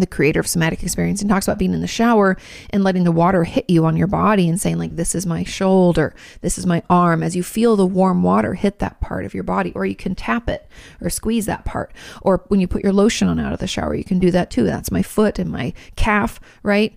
[0.00, 2.36] the creator of somatic experience and talks about being in the shower
[2.70, 5.44] and letting the water hit you on your body and saying like this is my
[5.44, 7.22] shoulder this is my arm.
[7.22, 10.14] As you feel the warm water hit that part of your body or you can
[10.14, 10.68] tap it
[11.00, 11.92] or squeeze that part.
[12.22, 14.50] Or when you put your lotion on out of the shower you can do that
[14.50, 14.64] too.
[14.64, 16.96] That's my foot and my calf right?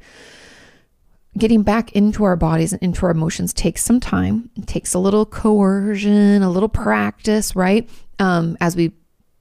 [1.38, 4.52] Getting back into our bodies and into our emotions takes some time.
[4.56, 7.90] It takes a little coercion a little practice right?
[8.20, 8.94] Um, as we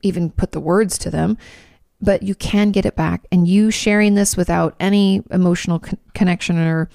[0.03, 1.39] even put the words to them
[2.03, 3.27] but you can get it back.
[3.33, 6.91] And you sharing this without any emotional con- connection or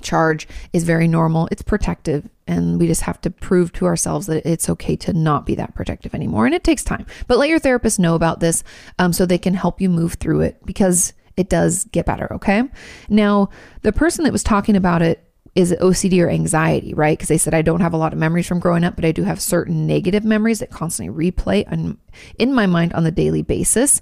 [0.00, 1.48] charge is very normal.
[1.50, 2.28] It's protective.
[2.46, 5.74] And we just have to prove to ourselves that it's okay to not be that
[5.74, 6.46] protective anymore.
[6.46, 7.04] And it takes time.
[7.26, 8.64] But let your therapist know about this
[8.98, 12.32] um, so they can help you move through it because it does get better.
[12.34, 12.62] Okay.
[13.08, 13.50] Now,
[13.82, 17.16] the person that was talking about it is it OCD or anxiety, right?
[17.16, 19.12] Because they said I don't have a lot of memories from growing up, but I
[19.12, 21.98] do have certain negative memories that constantly replay on,
[22.38, 24.00] in my mind on the daily basis.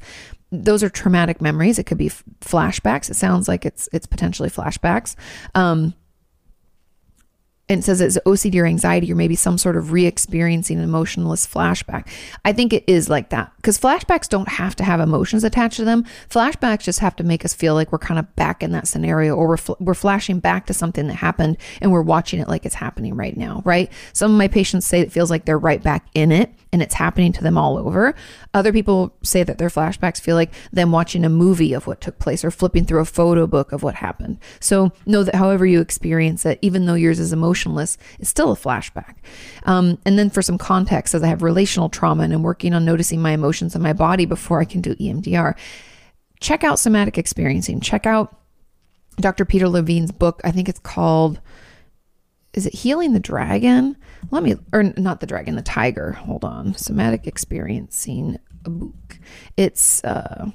[0.53, 1.79] Those are traumatic memories.
[1.79, 3.11] It could be f- flashbacks.
[3.11, 5.17] It sounds like it's it's potentially flashbacks.
[5.55, 5.95] Um,
[7.69, 11.47] and it says it's OCD or anxiety or maybe some sort of re-experiencing an emotionless
[11.47, 12.07] flashback.
[12.45, 15.85] I think it is like that because flashbacks don't have to have emotions attached to
[15.85, 16.05] them.
[16.31, 19.35] Flashbacks just have to make us feel like we're kind of back in that scenario
[19.35, 22.65] or we're, fl- we're flashing back to something that happened and we're watching it like
[22.65, 23.93] it's happening right now, right?
[24.13, 26.95] Some of my patients say it feels like they're right back in it and it's
[26.95, 28.15] happening to them all over.
[28.55, 32.19] Other people say that their flashbacks feel like them watching a movie of what took
[32.19, 34.39] place or flipping through a photo book of what happened.
[34.61, 37.33] So know that however you experience it, even though yours is
[37.65, 39.17] it's still a flashback.
[39.65, 42.85] Um, and then for some context, as I have relational trauma and I'm working on
[42.85, 45.57] noticing my emotions in my body before I can do EMDR,
[46.41, 47.81] check out somatic experiencing.
[47.81, 48.37] Check out
[49.19, 49.45] Dr.
[49.45, 50.41] Peter Levine's book.
[50.45, 51.41] I think it's called
[52.57, 53.97] is it healing the dragon?
[54.31, 56.13] Let me, or not the dragon, the tiger.
[56.13, 56.75] Hold on.
[56.75, 59.19] Somatic experiencing a book.
[59.59, 60.51] It's uh,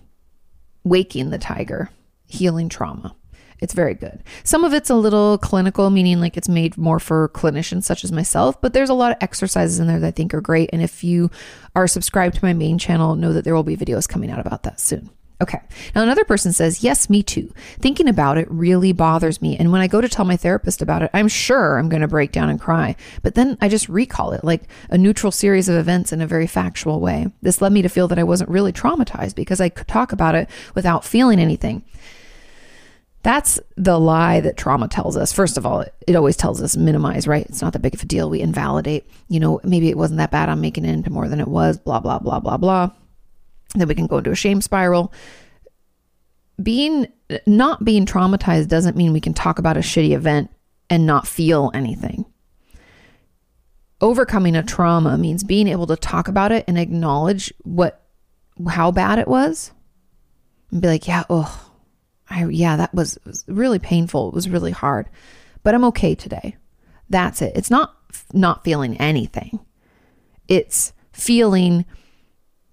[0.84, 1.92] waking the tiger,
[2.26, 3.16] healing trauma.
[3.62, 4.24] It's very good.
[4.44, 8.12] Some of it's a little clinical, meaning like it's made more for clinicians such as
[8.12, 10.72] myself, but there's a lot of exercises in there that I think are great.
[10.74, 11.30] And if you
[11.76, 14.64] are subscribed to my main channel, know that there will be videos coming out about
[14.64, 15.12] that soon.
[15.42, 15.60] Okay.
[15.96, 17.52] Now, another person says, Yes, me too.
[17.80, 19.58] Thinking about it really bothers me.
[19.58, 22.08] And when I go to tell my therapist about it, I'm sure I'm going to
[22.08, 22.96] break down and cry.
[23.24, 26.46] But then I just recall it like a neutral series of events in a very
[26.46, 27.28] factual way.
[27.42, 30.36] This led me to feel that I wasn't really traumatized because I could talk about
[30.36, 31.84] it without feeling anything.
[33.24, 35.32] That's the lie that trauma tells us.
[35.32, 37.46] First of all, it, always tells us minimize, right?
[37.46, 38.30] It's not that big of a deal.
[38.30, 40.50] We invalidate, you know, maybe it wasn't that bad.
[40.50, 42.92] I'm making it into more than it was, blah, blah, blah, blah, blah
[43.76, 45.14] then we can go into a shame spiral.
[46.62, 47.08] Being
[47.46, 50.52] not being traumatized doesn't mean we can talk about a shitty event
[50.90, 52.26] and not feel anything.
[54.02, 58.04] Overcoming a trauma means being able to talk about it and acknowledge what
[58.70, 59.72] how bad it was
[60.72, 61.71] and be like, yeah, oh,
[62.32, 64.30] I yeah, that was, was really painful.
[64.30, 65.10] It was really hard.
[65.64, 66.56] But I'm okay today.
[67.10, 67.54] That's it.
[67.56, 67.96] It's not
[68.34, 69.60] not feeling anything.
[70.48, 71.86] It's feeling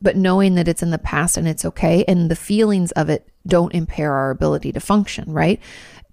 [0.01, 3.29] but knowing that it's in the past and it's okay and the feelings of it
[3.47, 5.61] don't impair our ability to function, right?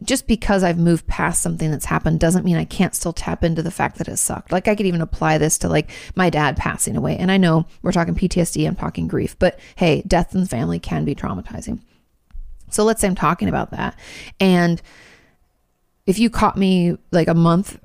[0.03, 3.61] Just because I've moved past something that's happened doesn't mean I can't still tap into
[3.61, 4.51] the fact that it sucked.
[4.51, 7.15] Like I could even apply this to like my dad passing away.
[7.17, 10.79] And I know we're talking PTSD, I'm talking grief, but hey, death in the family
[10.79, 11.79] can be traumatizing.
[12.69, 13.97] So let's say I'm talking about that.
[14.39, 14.81] And
[16.05, 17.79] if you caught me like a month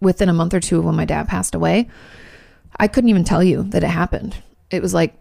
[0.00, 1.88] within a month or two of when my dad passed away,
[2.78, 4.36] I couldn't even tell you that it happened.
[4.70, 5.14] It was like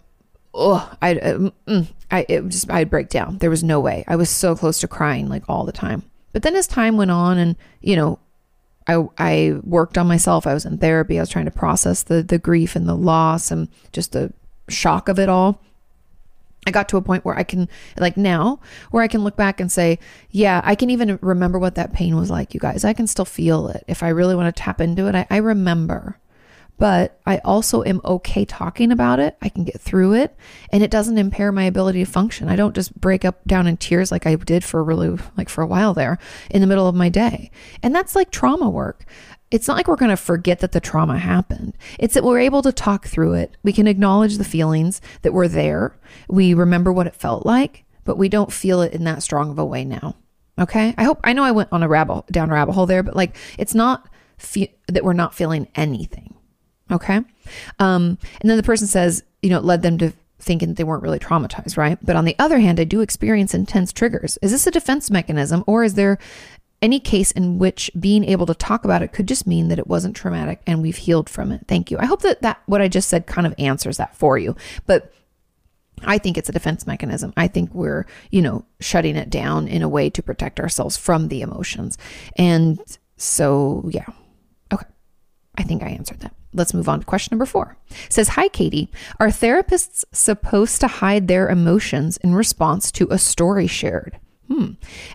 [0.54, 3.38] oh, I, uh, mm, I, it just, I'd break down.
[3.38, 4.04] There was no way.
[4.08, 6.04] I was so close to crying like all the time.
[6.34, 8.20] But then as time went on and, you know,
[8.88, 10.48] I, I worked on myself.
[10.48, 11.18] I was in therapy.
[11.18, 14.34] I was trying to process the, the grief and the loss and just the
[14.68, 15.62] shock of it all.
[16.68, 18.60] I got to a point where I can, like now,
[18.92, 19.98] where I can look back and say,
[20.30, 22.84] yeah, I can even remember what that pain was like, you guys.
[22.84, 23.84] I can still feel it.
[23.88, 26.20] If I really want to tap into it, I, I remember
[26.80, 29.38] but I also am okay talking about it.
[29.42, 30.36] I can get through it
[30.72, 32.48] and it doesn't impair my ability to function.
[32.48, 35.62] I don't just break up down in tears like I did for really like for
[35.62, 36.18] a while there
[36.50, 37.52] in the middle of my day.
[37.84, 39.06] And that's like trauma work.
[39.52, 41.76] It's not like we're going to forget that the trauma happened.
[41.98, 43.58] It's that we're able to talk through it.
[43.64, 45.98] We can acknowledge the feelings that were there.
[46.28, 49.60] We remember what it felt like, but we don't feel it in that strong of
[49.60, 50.16] a way now.
[50.60, 50.94] Okay?
[50.98, 53.16] I hope I know I went on a rabbit down a rabbit hole there, but
[53.16, 54.08] like it's not
[54.38, 56.36] fe- that we're not feeling anything.
[56.92, 57.22] Okay?
[57.80, 61.04] Um and then the person says, you know, it led them to thinking they weren't
[61.04, 61.98] really traumatized, right?
[62.02, 64.38] But on the other hand, I do experience intense triggers.
[64.42, 66.18] Is this a defense mechanism or is there
[66.82, 69.88] any case in which being able to talk about it could just mean that it
[69.88, 71.66] wasn't traumatic and we've healed from it.
[71.68, 71.98] Thank you.
[72.00, 74.56] I hope that that what I just said kind of answers that for you.
[74.86, 75.14] But
[76.04, 77.34] I think it's a defense mechanism.
[77.36, 81.28] I think we're, you know, shutting it down in a way to protect ourselves from
[81.28, 81.98] the emotions.
[82.38, 82.80] And
[83.18, 84.06] so, yeah.
[84.72, 84.86] Okay.
[85.58, 86.34] I think I answered that.
[86.54, 87.78] Let's move on to question number four.
[88.06, 88.88] It says, Hi, Kati.
[89.20, 94.20] Are therapists supposed to hide their emotions in response to a story shared?
[94.50, 94.72] Hmm.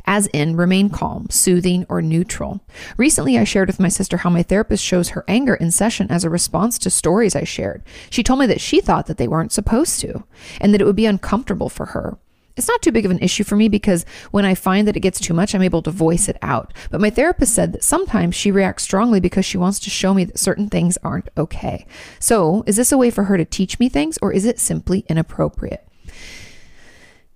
[0.07, 2.61] As in, remain calm, soothing, or neutral.
[2.97, 6.23] Recently, I shared with my sister how my therapist shows her anger in session as
[6.23, 7.83] a response to stories I shared.
[8.11, 10.23] She told me that she thought that they weren't supposed to,
[10.61, 12.17] and that it would be uncomfortable for her.
[12.57, 15.01] It's not too big of an issue for me because when I find that it
[15.01, 16.73] gets too much, I'm able to voice it out.
[16.93, 20.23] But my therapist said that sometimes she reacts strongly because she wants to show me
[20.25, 21.87] that certain things aren't okay.
[22.21, 25.05] So, is this a way for her to teach me things, or is it simply
[25.09, 25.85] inappropriate?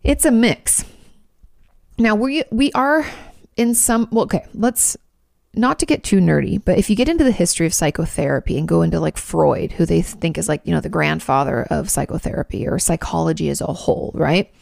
[0.04, 0.84] It's a mix.
[1.98, 3.06] Now we we are
[3.56, 4.96] in some well, okay, let's
[5.54, 8.68] not to get too nerdy, but if you get into the history of psychotherapy and
[8.68, 12.68] go into like Freud, who they think is like, you know, the grandfather of psychotherapy
[12.68, 14.52] or psychology as a whole, right?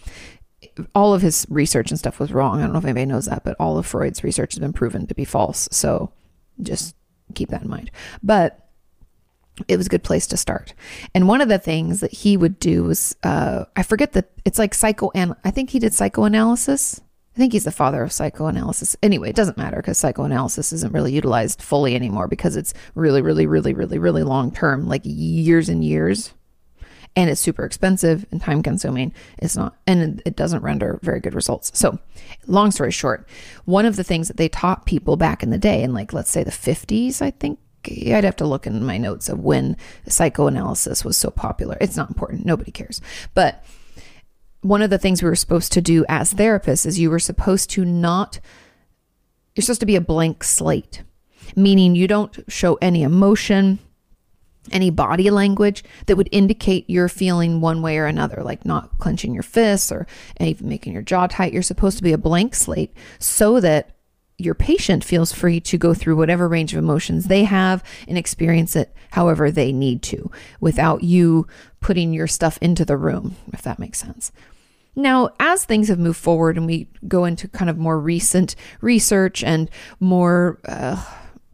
[0.95, 2.59] All of his research and stuff was wrong.
[2.59, 5.07] I don't know if anybody knows that, but all of Freud's research has been proven
[5.07, 5.69] to be false.
[5.71, 6.13] So
[6.63, 6.97] just
[7.35, 7.91] keep that in mind.
[8.23, 8.67] But
[9.69, 10.73] it was a good place to start.
[11.15, 14.59] And one of the things that he would do was, uh, I forget that it's
[14.59, 17.01] like psycho, and I think he did psychoanalysis.
[17.37, 18.97] I think he's the father of psychoanalysis.
[19.03, 23.47] Anyway, it doesn't matter because psychoanalysis isn't really utilized fully anymore because it's really, really,
[23.47, 26.33] really, really, really long term, like years and years.
[27.15, 29.13] And it's super expensive and time consuming.
[29.39, 31.79] It's not, and it doesn't render very good results.
[31.79, 31.99] So,
[32.47, 33.29] long story short,
[33.67, 36.31] one of the things that they taught people back in the day, in like, let's
[36.31, 39.77] say the 50s, I think, I'd have to look in my notes of when
[40.09, 41.77] psychoanalysis was so popular.
[41.83, 42.47] It's not important.
[42.47, 43.01] Nobody cares.
[43.35, 43.63] But
[44.67, 47.71] one of the things we were supposed to do as therapists is you were supposed
[47.71, 48.41] to not,
[49.55, 51.03] you're supposed to be a blank slate,
[51.55, 53.79] meaning you don't show any emotion,
[54.73, 59.33] any body language that would indicate you're feeling one way or another, like not clenching
[59.33, 60.07] your fists or
[60.41, 61.53] even making your jaw tight.
[61.53, 63.93] You're supposed to be a blank slate so that
[64.39, 68.77] your patient feels free to go through whatever range of emotions they have and experience
[68.77, 71.47] it however they need to without you
[71.81, 74.33] putting your stuff into the room, if that makes sense.
[74.97, 79.45] Now, as things have moved forward and we go into kind of more recent research
[79.45, 81.05] and more, uh,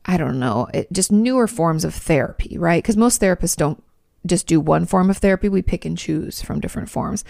[0.05, 2.83] I don't know, it, just newer forms of therapy, right?
[2.83, 3.83] Because most therapists don't
[4.25, 7.25] just do one form of therapy, we pick and choose from different forms.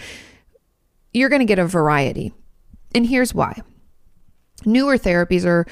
[1.13, 2.31] You're going to get a variety.
[2.93, 3.61] And here's why
[4.65, 5.65] newer therapies are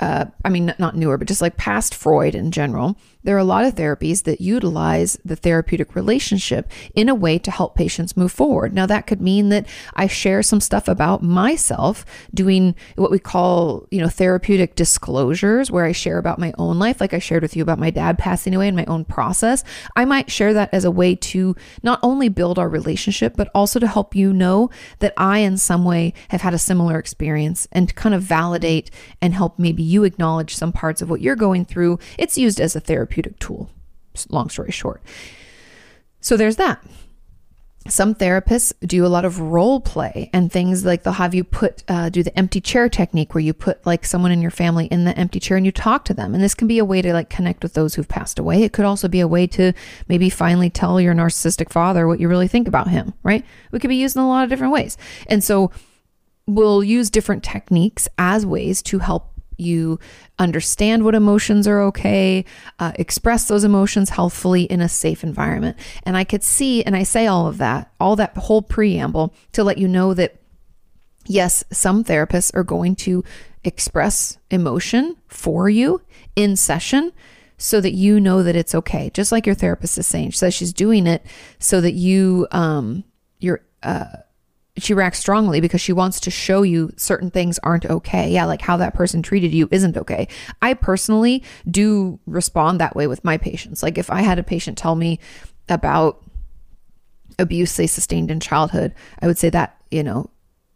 [0.00, 3.44] uh, I mean, not newer, but just like past Freud in general, there are a
[3.44, 8.32] lot of therapies that utilize the therapeutic relationship in a way to help patients move
[8.32, 8.72] forward.
[8.72, 13.86] Now, that could mean that I share some stuff about myself, doing what we call,
[13.90, 17.56] you know, therapeutic disclosures, where I share about my own life, like I shared with
[17.56, 19.64] you about my dad passing away and my own process.
[19.96, 23.78] I might share that as a way to not only build our relationship, but also
[23.78, 27.88] to help you know that I, in some way, have had a similar experience and
[27.88, 31.64] to kind of validate and help maybe you acknowledge some parts of what you're going
[31.64, 31.98] through.
[32.18, 32.80] It's used as a
[33.10, 33.70] therapeutic tool,
[34.28, 35.02] long story short.
[36.20, 36.82] So there's that.
[37.88, 41.82] Some therapists do a lot of role play and things like they'll have you put,
[41.88, 45.06] uh, do the empty chair technique where you put like someone in your family in
[45.06, 46.34] the empty chair and you talk to them.
[46.34, 48.62] And this can be a way to like connect with those who've passed away.
[48.62, 49.72] It could also be a way to
[50.08, 53.44] maybe finally tell your narcissistic father what you really think about him, right?
[53.72, 54.98] We could be used in a lot of different ways.
[55.26, 55.72] And so
[56.46, 59.29] we'll use different techniques as ways to help
[59.60, 59.98] you
[60.38, 62.44] understand what emotions are okay,
[62.78, 65.76] uh, express those emotions healthfully in a safe environment.
[66.04, 69.62] And I could see, and I say all of that, all that whole preamble to
[69.62, 70.40] let you know that
[71.26, 73.22] yes, some therapists are going to
[73.64, 76.00] express emotion for you
[76.34, 77.12] in session
[77.58, 79.10] so that you know that it's okay.
[79.12, 81.24] Just like your therapist is saying, she says she's doing it
[81.58, 83.04] so that you, um,
[83.38, 84.06] you're, uh,
[84.80, 88.30] she reacts strongly because she wants to show you certain things aren't okay.
[88.30, 90.28] Yeah, like how that person treated you isn't okay.
[90.62, 93.82] I personally do respond that way with my patients.
[93.82, 95.18] Like if I had a patient tell me
[95.68, 96.22] about
[97.38, 100.30] abuse they sustained in childhood, I would say that, you know,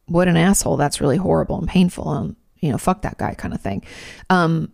[0.06, 0.76] what an asshole.
[0.76, 2.12] That's really horrible and painful.
[2.12, 3.84] And, you know, fuck that guy kind of thing.
[4.30, 4.72] Um,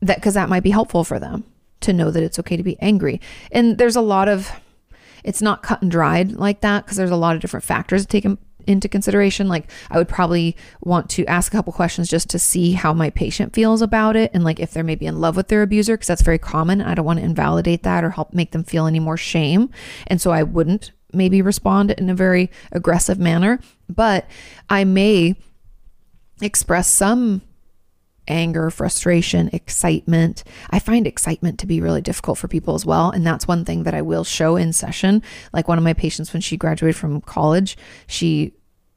[0.00, 1.44] that because that might be helpful for them
[1.80, 3.20] to know that it's okay to be angry.
[3.50, 4.50] And there's a lot of,
[5.24, 8.08] it's not cut and dried like that because there's a lot of different factors to
[8.08, 8.26] take
[8.66, 9.48] into consideration.
[9.48, 13.10] Like I would probably want to ask a couple questions just to see how my
[13.10, 16.06] patient feels about it and like if they're maybe in love with their abuser because
[16.06, 16.80] that's very common.
[16.80, 19.70] I don't want to invalidate that or help make them feel any more shame.
[20.06, 24.28] And so I wouldn't maybe respond in a very aggressive manner, but
[24.68, 25.36] I may
[26.42, 27.42] express some
[28.28, 30.44] anger, frustration, excitement.
[30.70, 33.10] I find excitement to be really difficult for people as well.
[33.10, 35.22] And that's one thing that I will show in session.
[35.52, 38.52] Like one of my patients, when she graduated from college, she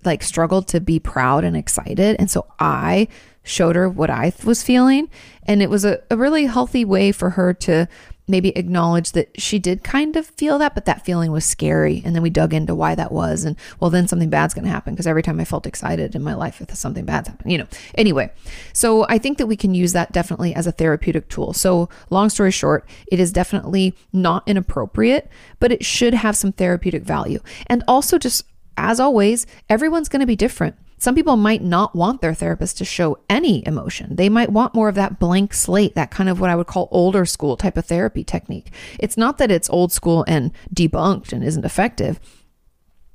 [0.06, 2.16] like struggled to be proud and excited.
[2.20, 3.08] And so I
[3.44, 5.10] showed her what I was feeling.
[5.44, 7.88] And it was a, a really healthy way for her to
[8.28, 12.02] maybe acknowledge that she did kind of feel that, but that feeling was scary.
[12.06, 13.46] And then we dug into why that was.
[13.46, 16.24] And well, then something bad's going to happen because every time I felt excited in
[16.24, 17.68] my life, if something bad's happened, you know.
[17.96, 18.32] Anyway,
[18.74, 21.54] so I think that we can use that definitely as a therapeutic tool.
[21.54, 27.04] So, long story short, it is definitely not inappropriate, but it should have some therapeutic
[27.04, 27.40] value.
[27.68, 28.44] And also, just
[28.78, 30.76] as always, everyone's going to be different.
[31.00, 34.16] Some people might not want their therapist to show any emotion.
[34.16, 36.88] They might want more of that blank slate, that kind of what I would call
[36.92, 38.72] older school type of therapy technique.
[39.00, 42.20] It's not that it's old school and debunked and isn't effective.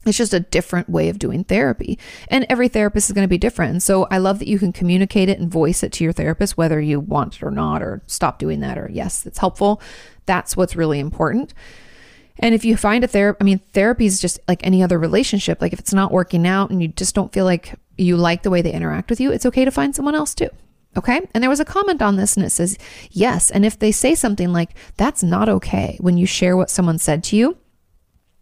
[0.05, 1.99] It's just a different way of doing therapy.
[2.29, 3.73] And every therapist is going to be different.
[3.73, 6.57] And so I love that you can communicate it and voice it to your therapist,
[6.57, 9.81] whether you want it or not, or stop doing that, or yes, it's helpful.
[10.27, 11.55] That's what's really important.
[12.39, 15.61] And if you find a therapist, I mean, therapy is just like any other relationship.
[15.61, 18.51] Like if it's not working out and you just don't feel like you like the
[18.51, 20.49] way they interact with you, it's okay to find someone else too.
[20.97, 21.27] Okay.
[21.33, 22.77] And there was a comment on this and it says,
[23.11, 23.51] yes.
[23.51, 27.25] And if they say something like, that's not okay when you share what someone said
[27.25, 27.57] to you,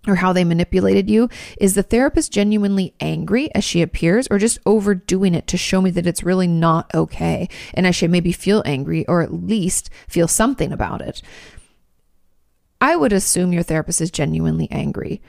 [0.06, 1.28] or how they manipulated you?
[1.58, 5.90] Is the therapist genuinely angry as she appears or just overdoing it to show me
[5.90, 10.28] that it's really not okay and I should maybe feel angry or at least feel
[10.28, 11.22] something about it?
[12.80, 15.20] I would assume your therapist is genuinely angry.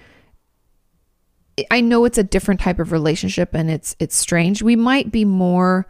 [1.69, 4.61] I know it's a different type of relationship and it's it's strange.
[4.61, 5.85] We might be more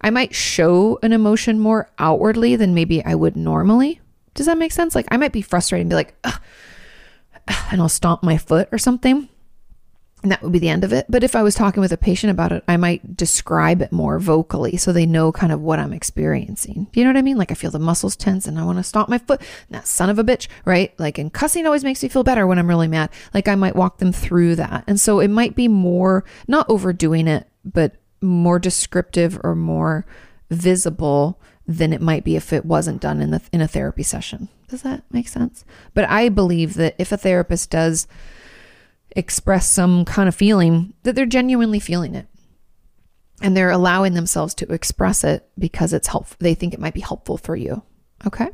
[0.00, 4.00] I might show an emotion more outwardly than maybe I would normally.
[4.34, 4.94] Does that make sense?
[4.94, 6.14] Like I might be frustrated and be like,
[7.70, 9.28] and I'll stomp my foot or something
[10.22, 11.06] and that would be the end of it.
[11.08, 14.18] But if I was talking with a patient about it, I might describe it more
[14.18, 16.86] vocally so they know kind of what I'm experiencing.
[16.92, 17.38] Do you know what I mean?
[17.38, 19.42] Like I feel the muscles tense and I want to stomp my foot.
[19.70, 20.98] that son of a bitch, right?
[20.98, 23.10] Like, and cussing always makes me feel better when I'm really mad.
[23.34, 24.84] Like I might walk them through that.
[24.86, 30.06] And so it might be more, not overdoing it, but more descriptive or more
[30.50, 34.48] visible than it might be if it wasn't done in the in a therapy session.
[34.68, 35.64] Does that make sense?
[35.94, 38.06] But I believe that if a therapist does
[39.16, 42.26] express some kind of feeling that they're genuinely feeling it.
[43.40, 47.00] And they're allowing themselves to express it because it's helpful they think it might be
[47.00, 47.82] helpful for you.
[48.26, 48.48] Okay?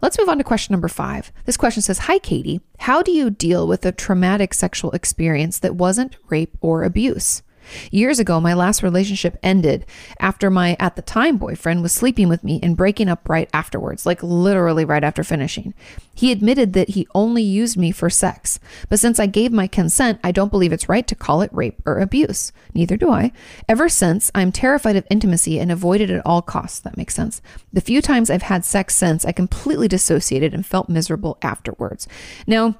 [0.00, 1.32] Let's move on to question number five.
[1.44, 2.60] This question says hi Kati.
[2.78, 7.42] How do you deal with a traumatic sexual experience that wasn't rape or abuse
[7.90, 9.86] Years ago, my last relationship ended
[10.18, 14.06] after my at the time boyfriend was sleeping with me and breaking up right afterwards,
[14.06, 15.74] like literally right after finishing.
[16.14, 20.20] He admitted that he only used me for sex, but since I gave my consent,
[20.22, 22.52] I don't believe it's right to call it rape or abuse.
[22.74, 23.32] Neither do I.
[23.68, 26.80] Ever since, I'm terrified of intimacy and avoid it at all costs.
[26.80, 27.40] That makes sense.
[27.72, 32.06] The few times I've had sex since, I completely dissociated and felt miserable afterwards.
[32.46, 32.76] Now,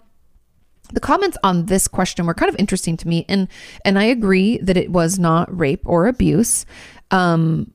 [0.92, 3.48] the comments on this question were kind of interesting to me and
[3.84, 6.66] and I agree that it was not rape or abuse
[7.10, 7.72] um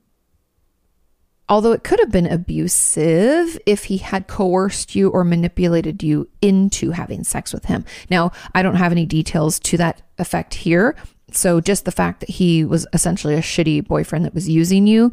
[1.48, 6.90] although it could have been abusive if he had coerced you or manipulated you into
[6.90, 7.84] having sex with him.
[8.10, 10.96] Now, I don't have any details to that effect here.
[11.32, 15.12] So just the fact that he was essentially a shitty boyfriend that was using you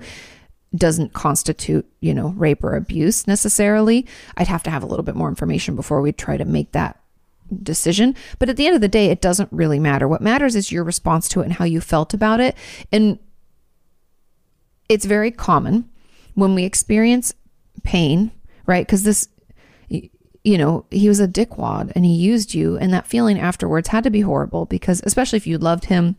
[0.75, 4.07] doesn't constitute, you know, rape or abuse necessarily.
[4.37, 6.99] I'd have to have a little bit more information before we try to make that
[7.61, 8.15] decision.
[8.39, 10.07] But at the end of the day, it doesn't really matter.
[10.07, 12.55] What matters is your response to it and how you felt about it.
[12.91, 13.19] And
[14.89, 15.89] it's very common
[16.35, 17.33] when we experience
[17.83, 18.31] pain,
[18.65, 18.85] right?
[18.85, 19.27] Because this,
[19.89, 24.03] you know, he was a dickwad and he used you, and that feeling afterwards had
[24.03, 26.17] to be horrible because, especially if you loved him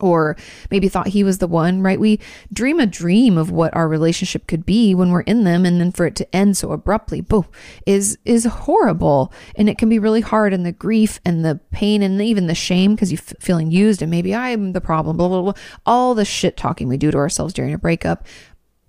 [0.00, 0.36] or
[0.70, 1.98] maybe thought he was the one, right?
[1.98, 2.20] We
[2.52, 5.92] dream a dream of what our relationship could be when we're in them and then
[5.92, 7.46] for it to end so abruptly, boom,
[7.86, 12.02] is is horrible and it can be really hard and the grief and the pain
[12.02, 15.28] and even the shame because you f- feeling used and maybe I'm the problem, blah
[15.28, 15.52] blah blah.
[15.84, 18.26] All the shit talking we do to ourselves during a breakup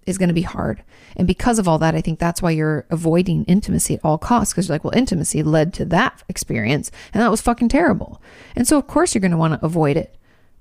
[0.08, 0.84] is going to be hard.
[1.18, 4.53] And because of all that, I think that's why you're avoiding intimacy at all costs
[4.53, 8.22] because you're like, well, intimacy led to that experience and that was fucking terrible.
[8.55, 10.16] And so of course you're going to want to avoid it.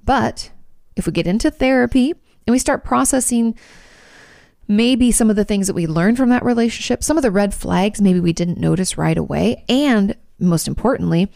[0.07, 0.50] But
[0.96, 2.12] if we get into therapy
[2.46, 3.59] and we start processing
[4.68, 7.52] maybe some of the things that we learned from that relationship, some of the red
[7.52, 11.30] flags maybe we didn't notice right away, and most importantly,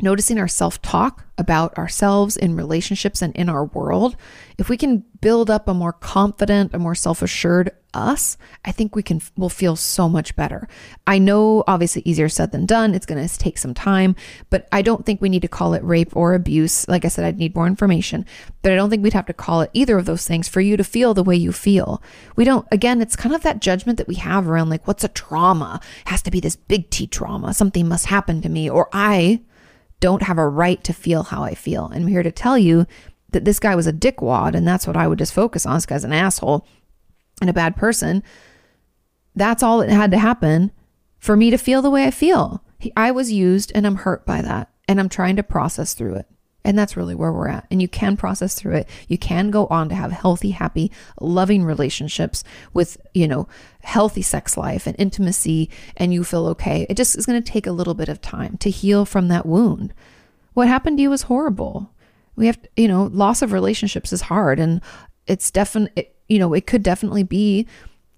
[0.00, 4.16] noticing our self talk about ourselves in relationships and in our world,
[4.58, 8.94] if we can build up a more confident, a more self assured us, I think
[8.94, 10.68] we can, will feel so much better.
[11.06, 12.94] I know obviously easier said than done.
[12.94, 14.14] It's going to take some time,
[14.50, 16.86] but I don't think we need to call it rape or abuse.
[16.88, 18.26] Like I said, I'd need more information,
[18.62, 20.76] but I don't think we'd have to call it either of those things for you
[20.76, 22.02] to feel the way you feel.
[22.36, 25.08] We don't, again, it's kind of that judgment that we have around like, what's a
[25.08, 25.80] trauma?
[26.02, 27.54] It has to be this big T trauma.
[27.54, 29.42] Something must happen to me, or I
[30.00, 31.86] don't have a right to feel how I feel.
[31.86, 32.86] And I'm here to tell you
[33.30, 35.74] that this guy was a dickwad, and that's what I would just focus on.
[35.74, 36.66] This guy's an asshole
[37.40, 38.22] and a bad person.
[39.34, 40.72] That's all that had to happen
[41.18, 42.64] for me to feel the way I feel.
[42.96, 46.26] I was used, and I'm hurt by that, and I'm trying to process through it.
[46.64, 47.66] And that's really where we're at.
[47.70, 48.88] And you can process through it.
[49.06, 53.48] You can go on to have healthy, happy, loving relationships with, you know,
[53.82, 56.84] healthy sex life and intimacy, and you feel okay.
[56.90, 59.46] It just is going to take a little bit of time to heal from that
[59.46, 59.94] wound.
[60.52, 61.94] What happened to you was horrible.
[62.36, 64.60] We have, you know, loss of relationships is hard.
[64.60, 64.82] And
[65.26, 67.66] it's definitely, you know, it could definitely be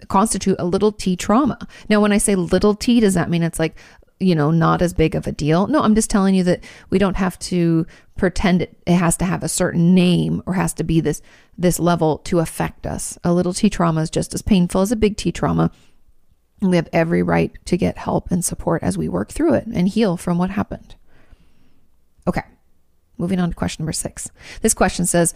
[0.09, 1.59] constitute a little t trauma.
[1.89, 3.77] Now, when I say little t, does that mean it's like
[4.21, 5.67] you know, not as big of a deal.
[5.67, 7.87] No, I'm just telling you that we don't have to
[8.19, 11.23] pretend it, it has to have a certain name or has to be this
[11.57, 13.19] this level to affect us.
[13.25, 15.71] A little T trauma is just as painful as a big T trauma.
[16.61, 19.89] We have every right to get help and support as we work through it and
[19.89, 20.95] heal from what happened.
[22.27, 22.43] Okay.
[23.17, 24.31] Moving on to question number 6.
[24.61, 25.35] This question says,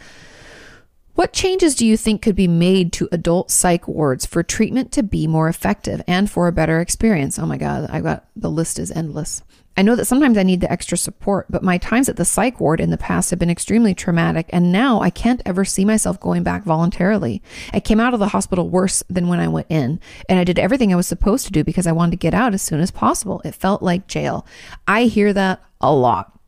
[1.14, 5.02] what changes do you think could be made to adult psych wards for treatment to
[5.02, 7.38] be more effective and for a better experience?
[7.38, 9.42] Oh my God, I got the list is endless.
[9.76, 12.60] I know that sometimes I need the extra support, but my times at the psych
[12.60, 16.20] ward in the past have been extremely traumatic, and now I can't ever see myself
[16.20, 17.42] going back voluntarily.
[17.72, 19.98] I came out of the hospital worse than when I went in,
[20.28, 22.54] and I did everything I was supposed to do because I wanted to get out
[22.54, 23.42] as soon as possible.
[23.44, 24.46] It felt like jail.
[24.86, 26.38] I hear that a lot.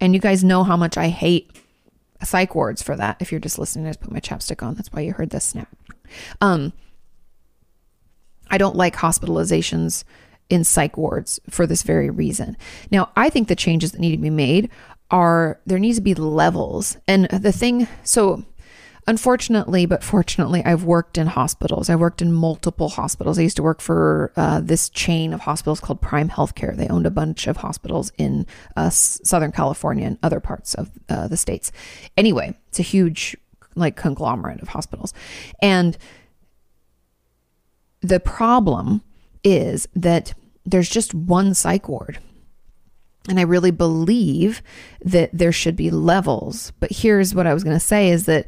[0.00, 1.56] And you guys know how much I hate
[2.26, 3.16] psych wards for that.
[3.20, 4.74] If you're just listening, I just put my chapstick on.
[4.74, 5.68] That's why you heard this snap.
[6.40, 6.72] Um,
[8.50, 10.04] I don't like hospitalizations
[10.50, 12.56] in psych wards for this very reason.
[12.90, 14.70] Now, I think the changes that need to be made
[15.10, 16.96] are there needs to be levels.
[17.08, 18.44] And the thing, so
[19.08, 21.90] Unfortunately, but fortunately, I've worked in hospitals.
[21.90, 23.36] I worked in multiple hospitals.
[23.36, 26.76] I used to work for uh, this chain of hospitals called Prime Healthcare.
[26.76, 28.46] They owned a bunch of hospitals in
[28.76, 31.72] uh, Southern California and other parts of uh, the states.
[32.16, 33.36] Anyway, it's a huge
[33.74, 35.12] like conglomerate of hospitals.
[35.60, 35.98] And
[38.02, 39.02] the problem
[39.42, 40.34] is that
[40.64, 42.18] there's just one psych ward.
[43.28, 44.62] And I really believe
[45.04, 46.72] that there should be levels.
[46.80, 48.46] But here's what I was going to say is that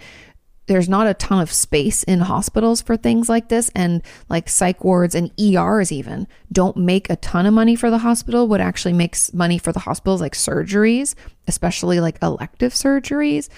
[0.66, 4.82] there's not a ton of space in hospitals for things like this and like psych
[4.82, 8.48] wards and ERs even don't make a ton of money for the hospital.
[8.48, 11.14] What actually makes money for the hospitals like surgeries
[11.46, 13.50] especially like elective surgeries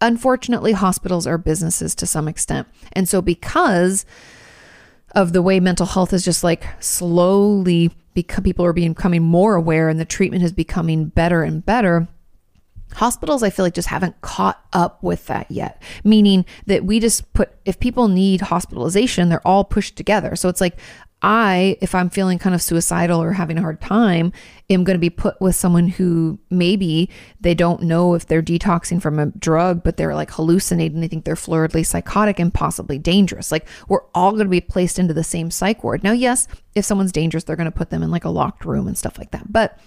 [0.00, 2.66] unfortunately hospitals are businesses to some extent.
[2.92, 4.06] And so because
[5.14, 9.88] of the way mental health is just like slowly because people are becoming more aware
[9.88, 12.08] and the treatment is becoming better and better
[12.94, 15.82] Hospitals, I feel like, just haven't caught up with that yet.
[16.04, 20.36] Meaning that we just put, if people need hospitalization, they're all pushed together.
[20.36, 20.76] So it's like,
[21.22, 24.32] I, if I'm feeling kind of suicidal or having a hard time,
[24.70, 27.10] am going to be put with someone who maybe
[27.40, 31.00] they don't know if they're detoxing from a drug, but they're like hallucinating.
[31.00, 33.52] They think they're floridly psychotic and possibly dangerous.
[33.52, 36.02] Like we're all going to be placed into the same psych ward.
[36.02, 38.86] Now, yes, if someone's dangerous, they're going to put them in like a locked room
[38.86, 39.52] and stuff like that.
[39.52, 39.78] But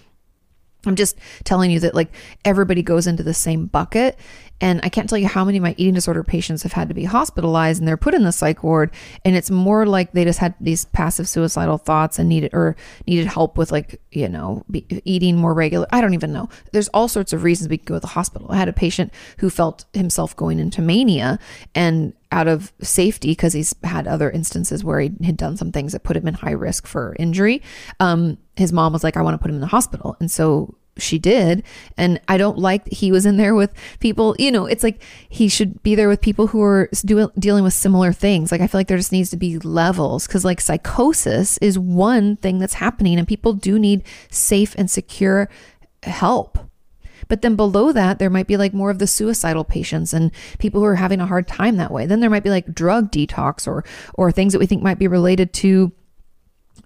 [0.85, 2.11] I'm just telling you that like
[2.43, 4.17] everybody goes into the same bucket.
[4.61, 6.93] And I can't tell you how many of my eating disorder patients have had to
[6.93, 8.91] be hospitalized and they're put in the psych ward.
[9.25, 13.27] And it's more like they just had these passive suicidal thoughts and needed or needed
[13.27, 15.85] help with like, you know, be, eating more regular.
[15.91, 16.47] I don't even know.
[16.71, 18.51] There's all sorts of reasons we could go to the hospital.
[18.51, 21.39] I had a patient who felt himself going into mania
[21.75, 25.93] and out of safety because he's had other instances where he had done some things
[25.93, 27.61] that put him in high risk for injury.
[27.99, 30.17] Um, his mom was like, I want to put him in the hospital.
[30.19, 31.63] And so she did.
[31.95, 35.47] And I don't like he was in there with people, you know, it's like he
[35.47, 38.51] should be there with people who are do, dealing with similar things.
[38.51, 42.35] Like I feel like there just needs to be levels because like psychosis is one
[42.37, 45.49] thing that's happening and people do need safe and secure
[46.01, 46.57] help.
[47.33, 50.81] But then below that, there might be like more of the suicidal patients and people
[50.81, 52.05] who are having a hard time that way.
[52.05, 55.07] Then there might be like drug detox or or things that we think might be
[55.07, 55.91] related to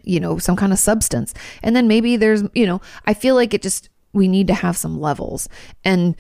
[0.04, 1.34] you know some kind of substance.
[1.62, 4.78] And then maybe there's, you know, I feel like it just we need to have
[4.78, 5.50] some levels.
[5.84, 6.16] And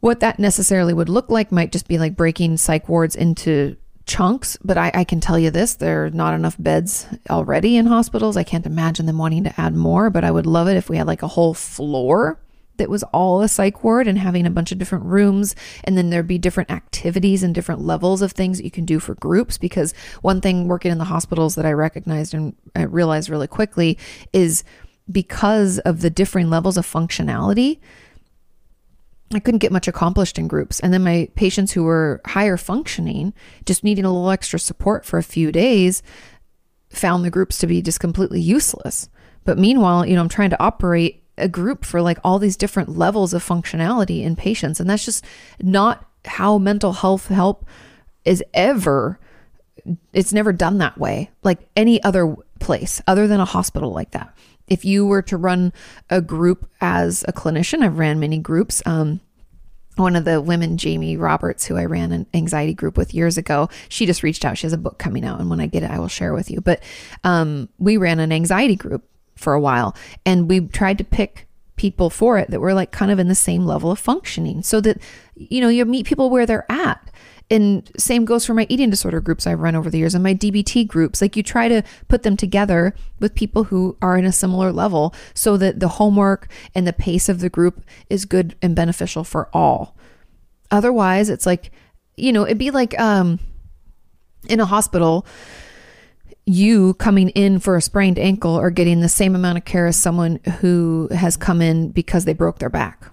[0.00, 3.76] what that necessarily would look like might just be like breaking psych wards into
[4.06, 7.84] chunks, but I, I, can tell you this there are not enough beds already in
[7.84, 8.38] hospitals.
[8.38, 10.96] I can't imagine them wanting to add more, but I would love it if we
[10.96, 12.40] had like a whole floor
[12.82, 15.54] that was all a psych ward and having a bunch of different rooms.
[15.84, 18.98] And then there'd be different activities and different levels of things that you can do
[18.98, 19.56] for groups.
[19.56, 23.98] Because one thing working in the hospitals that I recognized and I realized really quickly
[24.32, 24.64] is
[25.10, 27.78] because of the differing levels of functionality,
[29.32, 30.80] I couldn't get much accomplished in groups.
[30.80, 33.32] And then my patients who were higher functioning,
[33.64, 36.02] just needing a little extra support for a few days,
[36.90, 39.08] found the groups to be just completely useless.
[39.44, 42.90] But meanwhile, you know, I'm trying to operate a group for like all these different
[42.90, 44.80] levels of functionality in patients.
[44.80, 45.24] And that's just
[45.60, 47.66] not how mental health help
[48.24, 49.18] is ever
[50.12, 54.32] it's never done that way like any other place other than a hospital like that
[54.72, 55.72] if you were to run
[56.08, 58.82] a group as a clinician, I've ran many groups.
[58.86, 59.20] Um,
[59.96, 63.68] one of the women, Jamie Roberts, who I ran an anxiety group with years ago,
[63.90, 64.56] she just reached out.
[64.56, 66.50] She has a book coming out, and when I get it, I will share with
[66.50, 66.62] you.
[66.62, 66.82] But
[67.24, 69.04] um, we ran an anxiety group
[69.36, 73.10] for a while, and we tried to pick people for it that were like kind
[73.10, 74.98] of in the same level of functioning so that
[75.34, 77.10] you know you meet people where they're at
[77.52, 80.34] and same goes for my eating disorder groups I've run over the years and my
[80.34, 81.20] DBT groups.
[81.20, 85.14] Like you try to put them together with people who are in a similar level
[85.34, 89.50] so that the homework and the pace of the group is good and beneficial for
[89.52, 89.94] all.
[90.70, 91.70] Otherwise, it's like,
[92.16, 93.38] you know, it'd be like um
[94.48, 95.26] in a hospital
[96.44, 99.96] you coming in for a sprained ankle are getting the same amount of care as
[99.96, 103.12] someone who has come in because they broke their back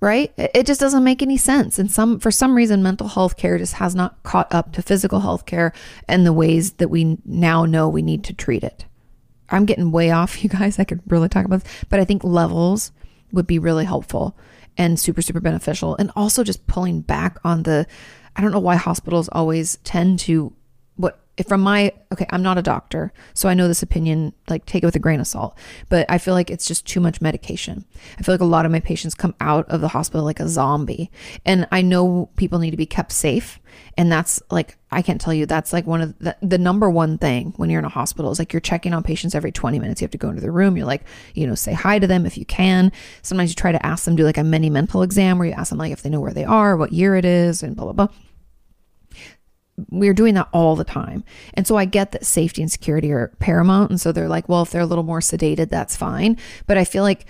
[0.00, 0.32] right?
[0.36, 1.78] It just doesn't make any sense.
[1.78, 5.20] And some for some reason mental health care just has not caught up to physical
[5.20, 5.72] health care
[6.08, 8.84] and the ways that we now know we need to treat it.
[9.48, 10.78] I'm getting way off, you guys.
[10.78, 12.92] I could really talk about this, but I think levels
[13.32, 14.36] would be really helpful
[14.78, 17.86] and super super beneficial and also just pulling back on the
[18.36, 20.52] I don't know why hospitals always tend to
[21.36, 24.82] what from my okay i'm not a doctor so i know this opinion like take
[24.82, 25.56] it with a grain of salt.
[25.88, 27.84] But i feel like it's just too much medication.
[28.18, 30.48] I feel like a lot of my patients come out of the hospital like a
[30.48, 31.10] zombie.
[31.44, 33.60] And i know people need to be kept safe.
[33.98, 37.18] And that's like i can't tell you that's like one of the, the number one
[37.18, 40.00] thing when you're in a hospital is like you're checking on patients every 20 minutes.
[40.00, 40.76] You have to go into the room.
[40.76, 41.02] You're like
[41.34, 42.92] you know say hi to them if you can.
[43.22, 45.70] Sometimes you try to ask them do like a mini mental exam where you ask
[45.70, 48.06] them like if they know where they are what year it is and blah blah
[48.06, 48.08] blah
[49.90, 51.24] we're doing that all the time.
[51.54, 53.90] And so I get that safety and security are paramount.
[53.90, 56.38] And so they're like, well, if they're a little more sedated, that's fine.
[56.66, 57.26] But I feel like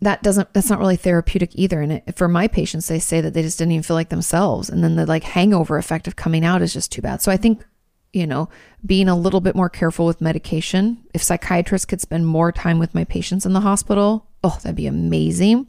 [0.00, 1.80] that doesn't, that's not really therapeutic either.
[1.80, 4.68] And it, for my patients, they say that they just didn't even feel like themselves.
[4.68, 7.22] And then the like hangover effect of coming out is just too bad.
[7.22, 7.64] So I think,
[8.12, 8.48] you know,
[8.84, 11.04] being a little bit more careful with medication.
[11.14, 14.86] If psychiatrists could spend more time with my patients in the hospital, oh, that'd be
[14.86, 15.68] amazing.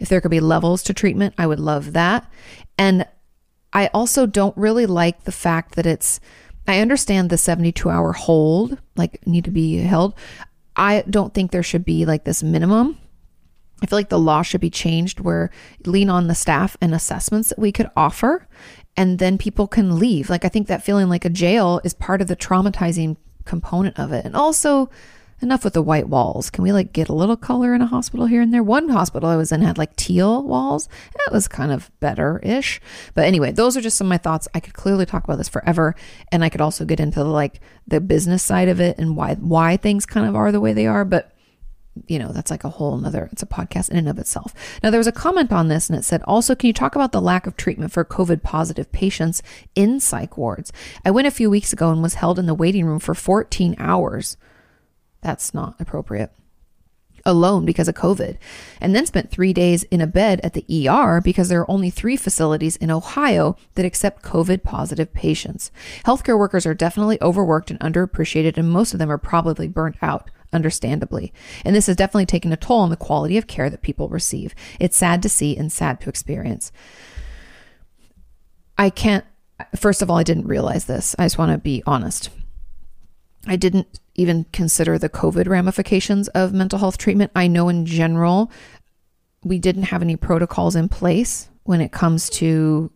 [0.00, 2.30] If there could be levels to treatment, I would love that.
[2.78, 3.06] And
[3.76, 6.18] I also don't really like the fact that it's,
[6.66, 10.14] I understand the 72 hour hold, like need to be held.
[10.74, 12.96] I don't think there should be like this minimum.
[13.82, 15.50] I feel like the law should be changed where
[15.84, 18.48] lean on the staff and assessments that we could offer
[18.96, 20.30] and then people can leave.
[20.30, 24.10] Like I think that feeling like a jail is part of the traumatizing component of
[24.10, 24.24] it.
[24.24, 24.88] And also
[25.42, 26.50] enough with the white walls.
[26.50, 28.62] Can we like get a little color in a hospital here and there?
[28.62, 30.88] One hospital I was in had like teal walls.
[31.14, 32.80] That was kind of better ish.
[33.14, 34.48] But anyway, those are just some of my thoughts.
[34.54, 35.94] I could clearly talk about this forever.
[36.32, 39.76] And I could also get into like the business side of it and why why
[39.76, 41.04] things kind of are the way they are.
[41.04, 41.32] But
[42.06, 44.52] you know, that's like a whole nother, it's a podcast in and of itself.
[44.82, 47.12] Now, there was a comment on this and it said, also, can you talk about
[47.12, 49.42] the lack of treatment for COVID positive patients
[49.74, 50.72] in psych wards?
[51.04, 53.74] I went a few weeks ago and was held in the waiting room for 14
[53.78, 54.36] hours.
[55.26, 56.30] That's not appropriate.
[57.24, 58.38] Alone because of COVID,
[58.80, 61.90] and then spent three days in a bed at the ER because there are only
[61.90, 65.72] three facilities in Ohio that accept COVID positive patients.
[66.04, 70.30] Healthcare workers are definitely overworked and underappreciated, and most of them are probably burnt out
[70.52, 71.32] understandably.
[71.64, 74.54] And this has definitely taken a toll on the quality of care that people receive.
[74.78, 76.70] It's sad to see and sad to experience.
[78.78, 79.24] I can't,
[79.74, 81.16] first of all, I didn't realize this.
[81.18, 82.30] I just want to be honest.
[83.48, 87.30] I didn't even consider the COVID ramifications of mental health treatment.
[87.34, 88.50] I know in general,
[89.44, 92.90] we didn't have any protocols in place when it comes to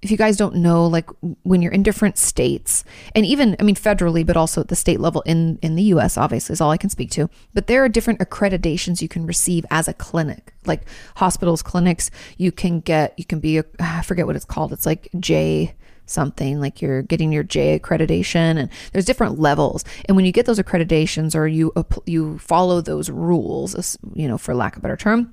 [0.00, 1.08] if you guys don't know like
[1.42, 2.84] when you're in different states
[3.16, 6.16] and even i mean federally but also at the state level in in the us
[6.16, 7.28] obviously is all i can speak to.
[7.52, 10.82] But there are different accreditations you can receive as a clinic like
[11.16, 12.10] hospitals clinics.
[12.36, 14.72] You can get you can be a i forget what it's called.
[14.72, 15.74] It's like j
[16.10, 20.46] something like you're getting your J accreditation and there's different levels and when you get
[20.46, 21.72] those accreditations or you
[22.06, 25.32] you follow those rules you know for lack of a better term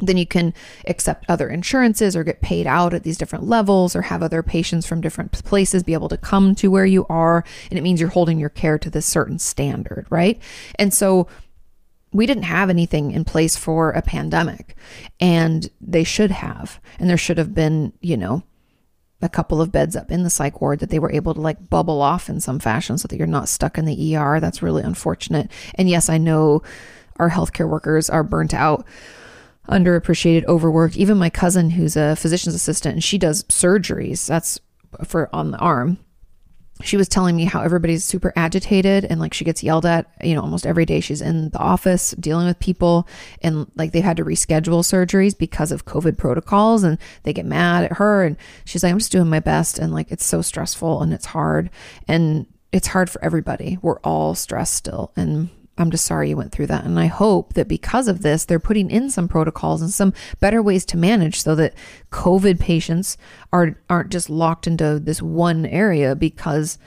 [0.00, 0.52] then you can
[0.86, 4.86] accept other insurances or get paid out at these different levels or have other patients
[4.86, 7.44] from different places be able to come to where you are.
[7.70, 10.40] And it means you're holding your care to this certain standard, right?
[10.78, 11.28] And so
[12.12, 14.76] we didn't have anything in place for a pandemic,
[15.20, 16.80] and they should have.
[16.98, 18.44] And there should have been, you know,
[19.22, 21.70] a couple of beds up in the psych ward that they were able to like
[21.70, 24.40] bubble off in some fashion so that you're not stuck in the ER.
[24.40, 25.50] That's really unfortunate.
[25.76, 26.62] And yes, I know
[27.16, 28.84] our healthcare workers are burnt out
[29.68, 30.96] underappreciated, overworked.
[30.96, 34.26] Even my cousin, who's a physician's assistant, and she does surgeries.
[34.26, 34.60] That's
[35.04, 35.98] for on the arm.
[36.82, 40.34] She was telling me how everybody's super agitated and like she gets yelled at, you
[40.34, 43.06] know, almost every day she's in the office dealing with people.
[43.42, 47.84] And like they've had to reschedule surgeries because of COVID protocols and they get mad
[47.84, 48.24] at her.
[48.24, 49.78] And she's like, I'm just doing my best.
[49.78, 51.70] And like it's so stressful and it's hard.
[52.08, 53.78] And it's hard for everybody.
[53.80, 55.12] We're all stressed still.
[55.14, 56.84] And I'm just sorry you went through that.
[56.84, 60.62] And I hope that because of this, they're putting in some protocols and some better
[60.62, 61.74] ways to manage so that
[62.10, 63.16] COVID patients
[63.52, 66.78] are aren't just locked into this one area because,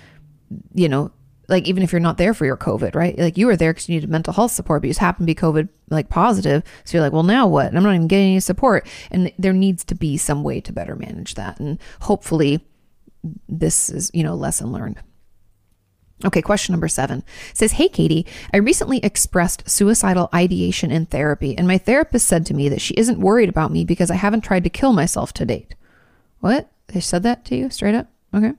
[0.74, 1.12] you know,
[1.50, 3.18] like even if you're not there for your COVID, right?
[3.18, 5.34] Like you were there because you needed mental health support, but you just happen to
[5.34, 6.64] be COVID like positive.
[6.84, 7.68] So you're like, well, now what?
[7.68, 8.88] And I'm not even getting any support.
[9.12, 11.60] And there needs to be some way to better manage that.
[11.60, 12.66] And hopefully
[13.48, 15.00] this is, you know, lesson learned.
[16.26, 21.68] Okay, question number seven says, Hey, Kati, I recently expressed suicidal ideation in therapy, and
[21.68, 24.64] my therapist said to me that she isn't worried about me because I haven't tried
[24.64, 25.76] to kill myself to date.
[26.40, 26.70] What?
[26.88, 28.08] They said that to you straight up?
[28.34, 28.54] Okay.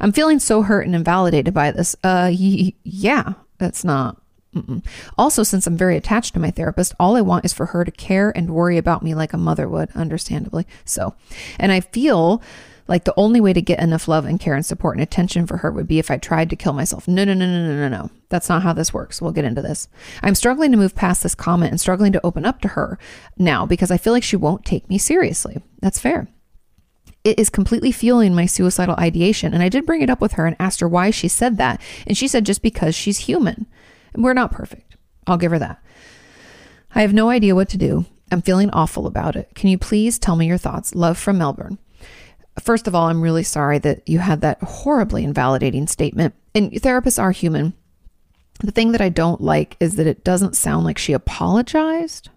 [0.00, 1.94] I'm feeling so hurt and invalidated by this.
[2.02, 4.20] Uh, y- yeah, that's not.
[4.54, 4.84] Mm-mm.
[5.18, 7.90] Also, since I'm very attached to my therapist, all I want is for her to
[7.90, 10.66] care and worry about me like a mother would, understandably.
[10.84, 11.14] So,
[11.58, 12.40] and I feel
[12.86, 15.58] like the only way to get enough love and care and support and attention for
[15.58, 17.08] her would be if I tried to kill myself.
[17.08, 18.10] No, no, no, no, no, no, no.
[18.28, 19.22] That's not how this works.
[19.22, 19.88] We'll get into this.
[20.22, 22.98] I'm struggling to move past this comment and struggling to open up to her
[23.38, 25.62] now because I feel like she won't take me seriously.
[25.80, 26.28] That's fair.
[27.22, 29.54] It is completely fueling my suicidal ideation.
[29.54, 31.80] And I did bring it up with her and asked her why she said that.
[32.06, 33.66] And she said just because she's human.
[34.14, 34.96] We're not perfect.
[35.26, 35.82] I'll give her that.
[36.94, 38.04] I have no idea what to do.
[38.30, 39.54] I'm feeling awful about it.
[39.54, 40.94] Can you please tell me your thoughts?
[40.94, 41.78] Love from Melbourne.
[42.60, 46.34] First of all, I'm really sorry that you had that horribly invalidating statement.
[46.54, 47.74] And therapists are human.
[48.60, 52.30] The thing that I don't like is that it doesn't sound like she apologized.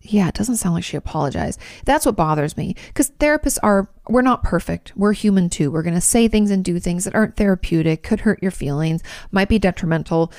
[0.00, 1.60] Yeah, it doesn't sound like she apologized.
[1.84, 4.92] That's what bothers me because therapists are, we're not perfect.
[4.96, 5.72] We're human too.
[5.72, 9.02] We're going to say things and do things that aren't therapeutic, could hurt your feelings,
[9.32, 10.32] might be detrimental.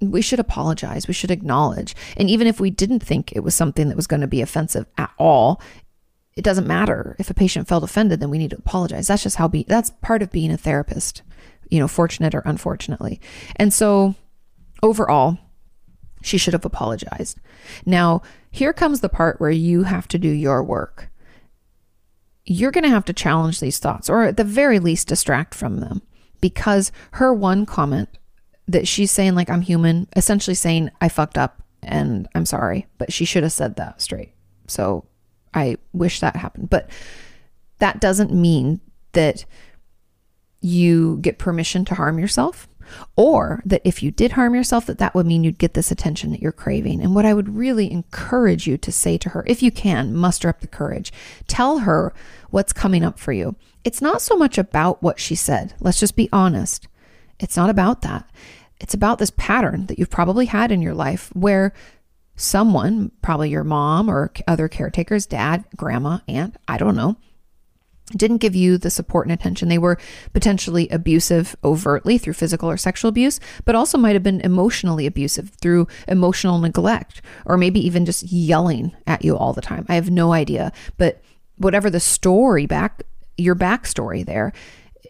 [0.00, 1.06] We should apologize.
[1.06, 1.94] We should acknowledge.
[2.16, 4.86] And even if we didn't think it was something that was going to be offensive
[4.96, 5.60] at all,
[6.40, 9.08] it doesn't matter if a patient felt offended then we need to apologize.
[9.08, 11.20] That's just how be that's part of being a therapist
[11.68, 13.20] you know fortunate or unfortunately.
[13.56, 14.14] And so
[14.82, 15.36] overall
[16.22, 17.38] she should have apologized.
[17.84, 21.10] Now here comes the part where you have to do your work.
[22.46, 25.80] You're going to have to challenge these thoughts or at the very least distract from
[25.80, 26.00] them
[26.40, 28.08] because her one comment
[28.66, 33.12] that she's saying like i'm human essentially saying i fucked up and i'm sorry but
[33.12, 34.32] she should have said that straight.
[34.68, 35.04] So
[35.54, 36.70] I wish that happened.
[36.70, 36.90] But
[37.78, 38.80] that doesn't mean
[39.12, 39.44] that
[40.60, 42.68] you get permission to harm yourself
[43.16, 46.30] or that if you did harm yourself that that would mean you'd get this attention
[46.30, 47.00] that you're craving.
[47.00, 50.48] And what i would really encourage you to say to her if you can muster
[50.48, 51.12] up the courage.
[51.46, 52.12] Tell her
[52.50, 53.56] what's coming up for you.
[53.84, 55.74] It's not so much about what she said.
[55.80, 56.88] Let's just be honest.
[57.38, 58.28] It's not about that.
[58.80, 61.72] It's about this pattern that you've probably had in your life where
[62.40, 67.16] someone, probably your mom or other caretakers, dad, grandma, aunt, I don't know,
[68.16, 69.68] didn't give you the support and attention.
[69.68, 69.98] They were
[70.32, 75.50] potentially abusive overtly through physical or sexual abuse, but also might have been emotionally abusive
[75.60, 79.86] through emotional neglect or maybe even just yelling at you all the time.
[79.88, 80.72] I have no idea.
[80.96, 81.22] But
[81.56, 83.02] whatever the story back,
[83.36, 84.52] your backstory there,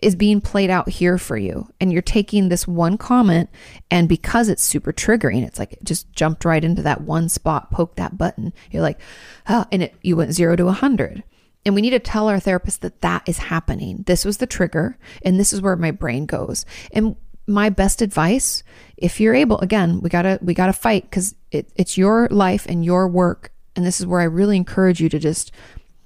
[0.02, 1.68] is being played out here for you.
[1.80, 3.50] And you're taking this one comment,
[3.90, 7.70] and because it's super triggering, it's like it just jumped right into that one spot,
[7.70, 8.52] poked that button.
[8.70, 9.00] You're like,
[9.48, 11.22] oh, and it, you went zero to a 100.
[11.66, 14.04] And we need to tell our therapist that that is happening.
[14.06, 16.64] This was the trigger, and this is where my brain goes.
[16.92, 18.62] And my best advice,
[18.96, 22.84] if you're able, again, we gotta we gotta fight because it, it's your life and
[22.84, 25.52] your work, and this is where I really encourage you to just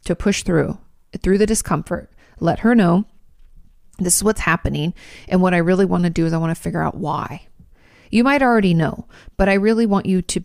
[0.06, 0.78] to push through
[1.22, 2.10] through the discomfort.
[2.40, 3.06] Let her know
[3.98, 4.94] this is what's happening,
[5.28, 7.46] and what I really want to do is I want to figure out why.
[8.10, 10.42] You might already know, but I really want you to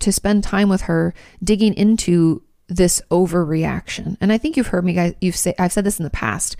[0.00, 4.16] to spend time with her digging into this overreaction.
[4.20, 6.56] And I think you've heard me guys you've say I've said this in the past,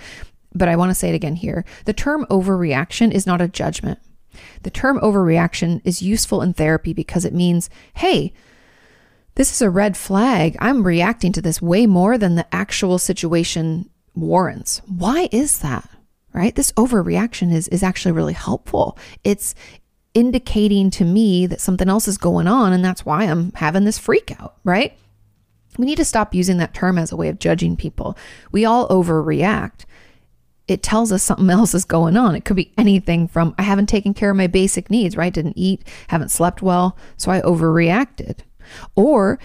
[0.55, 1.64] but I want to say it again here.
[1.84, 3.99] The term overreaction is not a judgment.
[4.62, 8.32] The term overreaction is useful in therapy because it means, hey,
[9.34, 10.57] this is a red flag.
[10.61, 14.80] I'm reacting to this way more than the actual situation warrants.
[14.86, 15.89] Why is that?
[16.39, 16.55] Right?
[16.55, 18.97] This overreaction is is actually really helpful.
[19.24, 19.57] It's
[20.14, 23.99] indicating to me that something else is going on and that's why I'm having this
[23.99, 24.97] freak out, right?
[25.78, 28.16] We need to stop using that term as a way of judging people.
[28.53, 29.84] We all overreact.
[30.68, 32.36] It tells us something else is going on.
[32.36, 35.34] It could be anything from I haven't taken care of my basic needs, right?
[35.34, 38.43] Didn't eat, haven't slept well, so I overreacted.
[38.95, 39.41] Or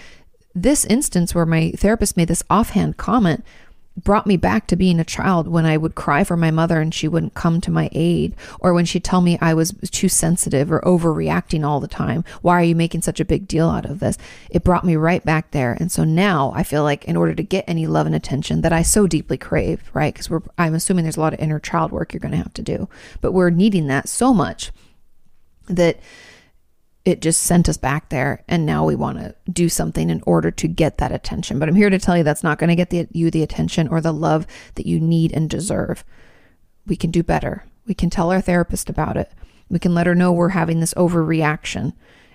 [0.54, 3.44] this instance where my therapist made this offhand comment
[3.96, 6.92] brought me back to being a child when I would cry for my mother and
[6.92, 10.72] she wouldn't come to my aid, or when she'd tell me I was too sensitive
[10.72, 12.24] or overreacting all the time.
[12.42, 14.18] Why are you making such a big deal out of this?
[14.50, 15.76] It brought me right back there.
[15.78, 18.72] And so now I feel like in order to get any love and attention that
[18.72, 20.12] I so deeply crave, right?
[20.12, 22.62] Because we're I'm assuming there's a lot of inner child work you're gonna have to
[22.62, 22.88] do.
[23.20, 24.72] But we're needing that so much
[25.68, 25.98] that
[27.04, 30.50] it just sent us back there and now we want to do something in order
[30.50, 31.58] to get that attention.
[31.58, 33.88] But i'm here to tell you that's not going to get the, you the attention
[33.88, 34.46] or the love
[34.76, 36.04] that you need and deserve.
[36.86, 37.64] We can do better.
[37.86, 39.30] We can tell our therapist about it.
[39.68, 41.92] We can let her know we're having this overreaction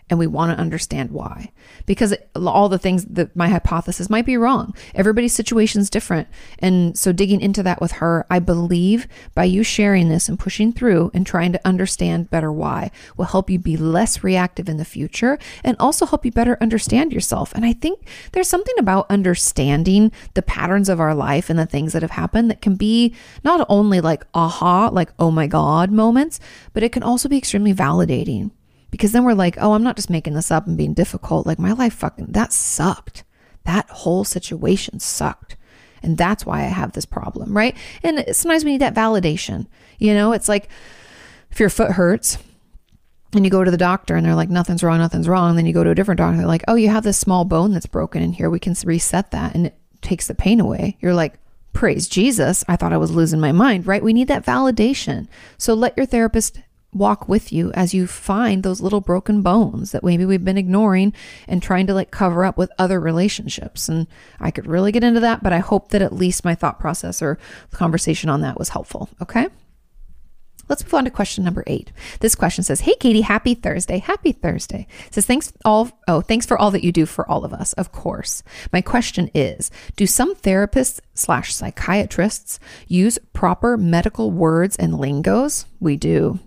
[0.09, 1.51] and we want to understand why.
[1.85, 4.73] Because all the things that my hypothesis might be wrong.
[4.95, 6.27] Everybody's situation is different.
[6.59, 10.71] And so digging into that with her i believe by you sharing this and pushing
[10.71, 14.85] through and trying to understand better why will help you be less reactive in the
[14.85, 17.53] future and also help you better understand yourself.
[17.53, 21.93] And i think there's something about understanding the patterns of our life and the things
[21.93, 26.39] that have happened that can be not only like aha like oh my god moments
[26.73, 28.51] but it can also be extremely validating
[28.91, 31.45] because then we're like, oh, I'm not just making this up and being difficult.
[31.45, 33.23] Like my life fucking, that sucked.
[33.65, 35.55] That whole situation sucked.
[36.01, 37.75] And that's why I have this problem, right?
[38.03, 39.67] And sometimes we need that validation.
[39.97, 40.69] You know, it's like
[41.51, 42.37] if your foot hurts
[43.33, 45.49] and you go to the doctor and they're like, nothing's wrong, nothing's wrong.
[45.49, 47.45] And then you go to a different doctor, they're like, oh, you have this small
[47.45, 48.49] bone that's broken in here.
[48.49, 50.97] We can reset that and it takes the pain away.
[51.01, 51.35] You're like,
[51.73, 52.63] praise Jesus.
[52.67, 54.03] I thought I was losing my mind, right?
[54.03, 55.27] We need that validation.
[55.57, 56.61] So let your therapist
[56.93, 61.13] walk with you as you find those little broken bones that maybe we've been ignoring
[61.47, 63.87] and trying to like cover up with other relationships.
[63.89, 64.07] And
[64.39, 67.21] I could really get into that, but I hope that at least my thought process
[67.21, 67.37] or
[67.71, 69.09] conversation on that was helpful.
[69.21, 69.47] Okay.
[70.67, 71.91] Let's move on to question number eight.
[72.19, 73.97] This question says, Hey Kati, happy Thursday.
[73.97, 74.85] Happy Thursday.
[75.07, 77.73] It says, thanks all oh, thanks for all that you do for all of us.
[77.73, 78.43] Of course.
[78.71, 85.65] My question is, do some therapists slash psychiatrists use proper medical words and lingos?
[85.79, 86.39] We do.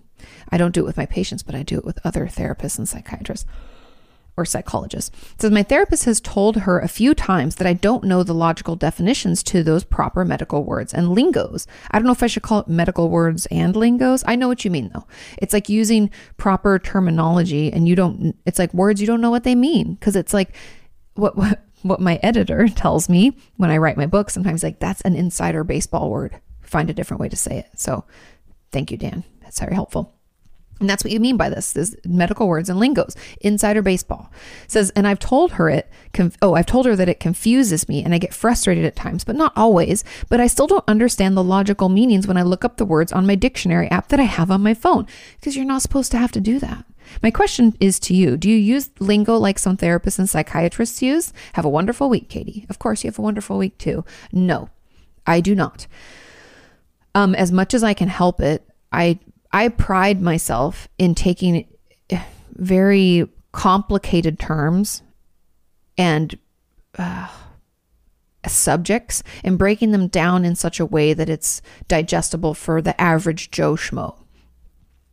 [0.53, 2.87] I don't do it with my patients, but I do it with other therapists and
[2.87, 3.47] psychiatrists
[4.37, 5.09] or psychologists.
[5.33, 8.35] It says my therapist has told her a few times that I don't know the
[8.35, 11.65] logical definitions to those proper medical words and lingos.
[11.89, 14.23] I don't know if I should call it medical words and lingos.
[14.27, 15.07] I know what you mean though.
[15.39, 19.45] It's like using proper terminology and you don't it's like words you don't know what
[19.45, 20.55] they mean because it's like
[21.15, 25.01] what what what my editor tells me when I write my book sometimes like that's
[25.01, 26.39] an insider baseball word.
[26.61, 27.69] Find a different way to say it.
[27.75, 28.05] So,
[28.71, 29.23] thank you Dan.
[29.41, 30.13] That's very helpful.
[30.79, 33.15] And that's what you mean by this, is medical words and lingos.
[33.41, 34.31] Insider baseball
[34.67, 35.89] says, and I've told her it,
[36.41, 39.35] oh, I've told her that it confuses me and I get frustrated at times, but
[39.35, 40.03] not always.
[40.29, 43.25] But I still don't understand the logical meanings when I look up the words on
[43.25, 45.07] my dictionary app that I have on my phone,
[45.39, 46.85] because you're not supposed to have to do that.
[47.21, 51.33] My question is to you Do you use lingo like some therapists and psychiatrists use?
[51.53, 52.69] Have a wonderful week, Kati.
[52.69, 54.03] Of course, you have a wonderful week too.
[54.31, 54.69] No,
[55.25, 55.87] I do not.
[57.15, 59.19] Um, as much as I can help it, I
[59.53, 61.67] I pride myself in taking
[62.55, 65.03] very complicated terms
[65.97, 66.37] and
[66.97, 67.27] uh,
[68.47, 73.51] subjects and breaking them down in such a way that it's digestible for the average
[73.51, 74.17] Joe Schmo.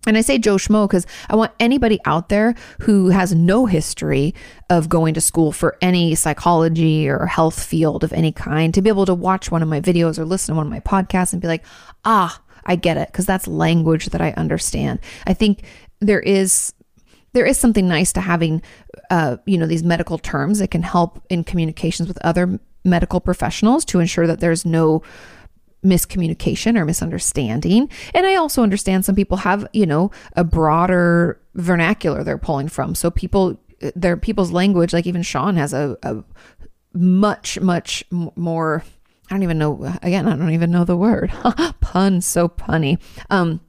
[0.06, 4.34] And I say Joe Schmo because I want anybody out there who has no history
[4.70, 8.88] of going to school for any psychology or health field of any kind to be
[8.88, 11.42] able to watch one of my videos or listen to one of my podcasts and
[11.42, 11.64] be like,
[12.06, 15.00] ah, I get it because that's language that I understand.
[15.26, 15.64] I think
[16.00, 16.72] there is
[17.32, 18.62] there is something nice to having
[19.10, 23.84] uh, you know these medical terms that can help in communications with other medical professionals
[23.84, 25.02] to ensure that there's no
[25.84, 27.88] miscommunication or misunderstanding.
[28.14, 32.94] And I also understand some people have, you know, a broader vernacular they're pulling from.
[32.94, 33.58] So people,
[33.94, 36.22] their people's language, like even Sean has a, a
[36.92, 38.84] much, much more.
[39.30, 39.94] I don't even know.
[40.02, 41.30] Again, I don't even know the word.
[41.80, 43.00] Pun, so punny.
[43.30, 43.60] Um,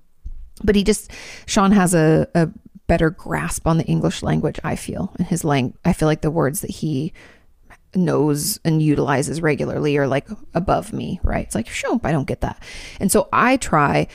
[0.64, 1.12] but he just
[1.46, 2.50] Sean has a, a
[2.88, 4.60] better grasp on the English language.
[4.64, 5.78] I feel and his lang.
[5.86, 7.14] I feel like the words that he
[7.96, 11.46] knows and utilizes regularly are like above me, right?
[11.46, 12.62] It's like, sure, I don't get that.
[13.00, 14.08] And so I try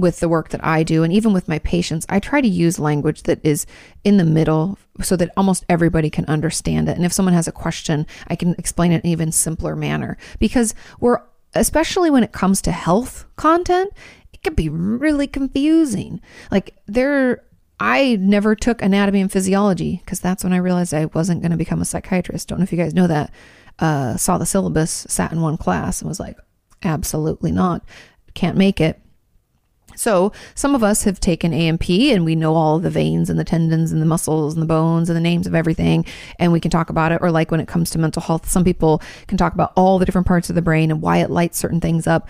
[0.00, 2.78] with the work that I do and even with my patients, I try to use
[2.78, 3.66] language that is
[4.04, 6.96] in the middle so that almost everybody can understand it.
[6.96, 10.16] And if someone has a question, I can explain it in an even simpler manner
[10.38, 11.22] because we're
[11.54, 13.92] especially when it comes to health content,
[14.32, 16.20] it can be really confusing.
[16.50, 17.42] Like there
[17.80, 21.56] I never took anatomy and physiology because that's when I realized I wasn't going to
[21.56, 22.48] become a psychiatrist.
[22.48, 23.32] Don't know if you guys know that.
[23.78, 26.36] Uh, saw the syllabus, sat in one class, and was like,
[26.82, 27.82] absolutely not.
[28.34, 29.00] Can't make it.
[29.96, 33.44] So, some of us have taken A&P and we know all the veins and the
[33.44, 36.04] tendons and the muscles and the bones and the names of everything,
[36.38, 37.18] and we can talk about it.
[37.22, 40.06] Or, like when it comes to mental health, some people can talk about all the
[40.06, 42.28] different parts of the brain and why it lights certain things up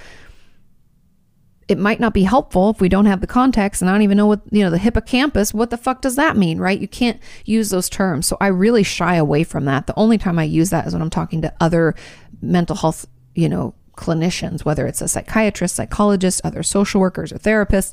[1.70, 4.16] it might not be helpful if we don't have the context and I don't even
[4.16, 6.80] know what, you know, the hippocampus, what the fuck does that mean, right?
[6.80, 8.26] You can't use those terms.
[8.26, 9.86] So I really shy away from that.
[9.86, 11.94] The only time I use that is when I'm talking to other
[12.42, 13.06] mental health,
[13.36, 17.92] you know, clinicians, whether it's a psychiatrist, psychologist, other social workers or therapists.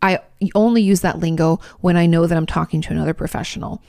[0.00, 0.20] I
[0.54, 3.82] only use that lingo when I know that I'm talking to another professional.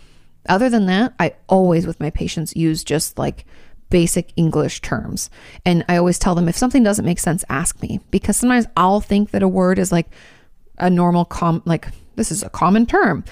[0.47, 3.45] Other than that, I always with my patients use just like
[3.89, 5.29] basic English terms.
[5.65, 9.01] And I always tell them if something doesn't make sense, ask me because sometimes I'll
[9.01, 10.07] think that a word is like
[10.79, 13.23] a normal com like this is a common term.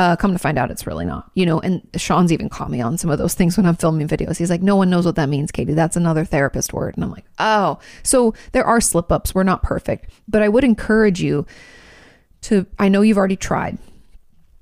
[0.00, 1.60] Uh, come to find out it's really not, you know.
[1.60, 4.38] And Sean's even caught me on some of those things when I'm filming videos.
[4.38, 5.74] He's like, no one knows what that means, Kati.
[5.74, 6.94] That's another therapist word.
[6.94, 9.34] And I'm like, oh, so there are slip ups.
[9.34, 11.44] We're not perfect, but I would encourage you
[12.40, 13.76] to, I know you've already tried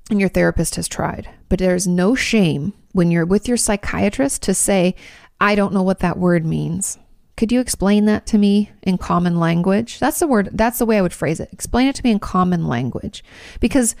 [0.09, 4.53] and your therapist has tried, but there's no shame when you're with your psychiatrist to
[4.53, 4.93] say,
[5.39, 6.99] I don't know what that word means.
[7.37, 9.99] Could you explain that to me in common language?
[9.99, 11.47] That's the word, that's the way I would phrase it.
[11.53, 13.23] Explain it to me in common language.
[13.61, 13.95] Because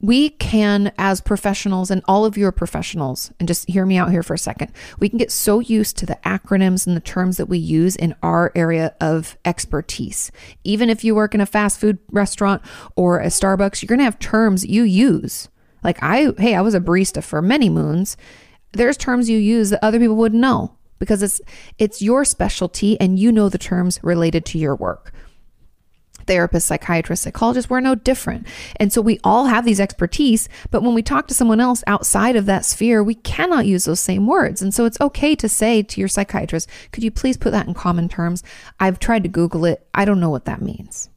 [0.00, 4.10] we can, as professionals, and all of you are professionals, and just hear me out
[4.10, 7.38] here for a second, we can get so used to the acronyms and the terms
[7.38, 10.30] that we use in our area of expertise.
[10.64, 12.62] Even if you work in a fast food restaurant
[12.94, 15.48] or a Starbucks, you're going to have terms you use.
[15.82, 18.16] Like I, hey, I was a barista for many moons
[18.76, 21.40] there's terms you use that other people wouldn't know because it's
[21.78, 25.12] it's your specialty and you know the terms related to your work
[26.26, 28.46] therapists, psychiatrists, psychologists, we're no different.
[28.76, 32.36] And so we all have these expertise, but when we talk to someone else outside
[32.36, 34.62] of that sphere, we cannot use those same words.
[34.62, 37.74] And so it's okay to say to your psychiatrist, could you please put that in
[37.74, 38.42] common terms?
[38.80, 39.86] I've tried to Google it.
[39.94, 41.10] I don't know what that means.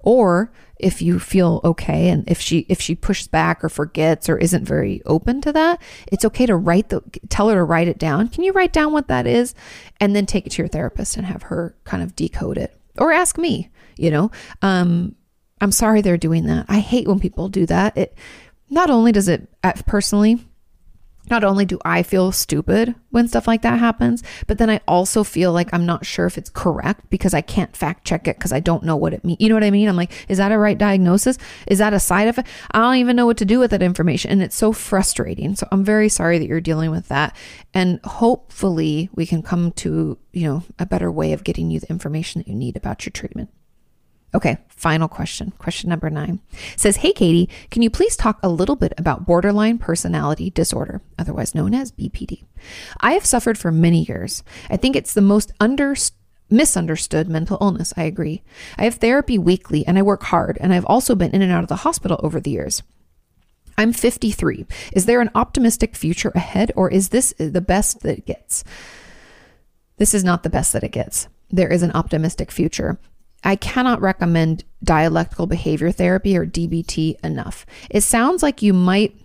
[0.00, 0.52] Or
[0.82, 4.64] if you feel okay and if she if she pushes back or forgets or isn't
[4.64, 8.28] very open to that it's okay to write the tell her to write it down
[8.28, 9.54] can you write down what that is
[10.00, 13.12] and then take it to your therapist and have her kind of decode it or
[13.12, 14.30] ask me you know
[14.62, 15.14] um
[15.60, 18.16] i'm sorry they're doing that i hate when people do that it
[18.70, 19.48] not only does it
[19.86, 20.44] personally
[21.30, 25.22] not only do I feel stupid when stuff like that happens, but then I also
[25.22, 28.52] feel like I'm not sure if it's correct because I can't fact check it because
[28.52, 29.38] I don't know what it means.
[29.40, 29.88] You know what I mean?
[29.88, 31.38] I'm like, is that a right diagnosis?
[31.66, 32.48] Is that a side effect?
[32.72, 34.30] I don't even know what to do with that information.
[34.30, 35.54] And it's so frustrating.
[35.54, 37.36] So I'm very sorry that you're dealing with that.
[37.72, 41.90] And hopefully we can come to, you know, a better way of getting you the
[41.90, 43.50] information that you need about your treatment.
[44.34, 45.52] Okay, final question.
[45.58, 46.40] Question number nine
[46.76, 51.54] says, Hey, Kati, can you please talk a little bit about borderline personality disorder, otherwise
[51.54, 52.44] known as BPD?
[53.00, 54.42] I have suffered for many years.
[54.70, 55.94] I think it's the most under,
[56.48, 57.92] misunderstood mental illness.
[57.96, 58.42] I agree.
[58.78, 61.62] I have therapy weekly and I work hard, and I've also been in and out
[61.62, 62.82] of the hospital over the years.
[63.76, 64.66] I'm 53.
[64.92, 68.64] Is there an optimistic future ahead, or is this the best that it gets?
[69.96, 71.28] This is not the best that it gets.
[71.50, 72.98] There is an optimistic future.
[73.44, 77.66] I cannot recommend dialectical behavior therapy or DBT enough.
[77.90, 79.16] It sounds like you might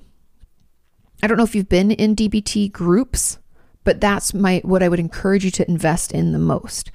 [1.22, 3.39] I don't know if you've been in DBT groups,
[3.84, 6.91] but that's my what I would encourage you to invest in the most.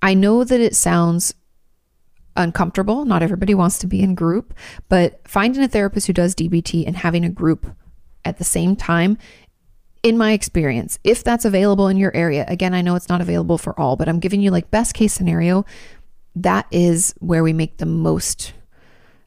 [0.00, 1.34] I know that it sounds
[2.36, 3.04] uncomfortable.
[3.04, 4.54] Not everybody wants to be in group,
[4.88, 7.66] but finding a therapist who does DBT and having a group
[8.24, 9.18] at the same time
[10.04, 13.56] in my experience, if that's available in your area, again, I know it's not available
[13.56, 15.64] for all, but I'm giving you like best case scenario,
[16.36, 18.52] that is where we make the most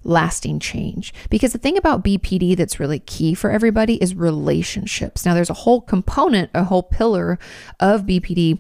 [0.03, 1.14] lasting change.
[1.30, 5.26] Because the thing about BPD that's really key for everybody is relationships.
[5.26, 7.38] Now, there's a whole component, a whole pillar
[7.80, 8.60] of BPD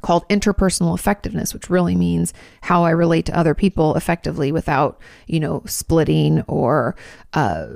[0.00, 2.32] called interpersonal effectiveness, which really means
[2.62, 6.96] how I relate to other people effectively without, you know, splitting or
[7.34, 7.66] uh,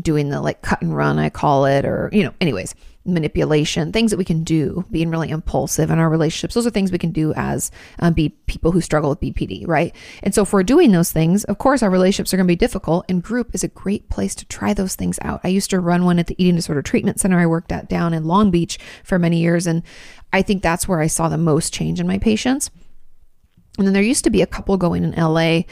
[0.00, 2.74] doing the like cut and run, I call it, or, you know, anyways,
[3.04, 6.54] manipulation, things that we can do, being really impulsive in our relationships.
[6.54, 9.94] Those are things we can do as um, be people who struggle with BPD, right?
[10.22, 12.56] And so if we're doing those things, of course, our relationships are going to be
[12.56, 15.40] difficult, and group is a great place to try those things out.
[15.44, 18.14] I used to run one at the Eating Disorder Treatment Center I worked at down
[18.14, 19.82] in Long Beach for many years, and
[20.32, 22.70] I think that's where I saw the most change in my patients.
[23.78, 25.62] And then there used to be a couple going in LA.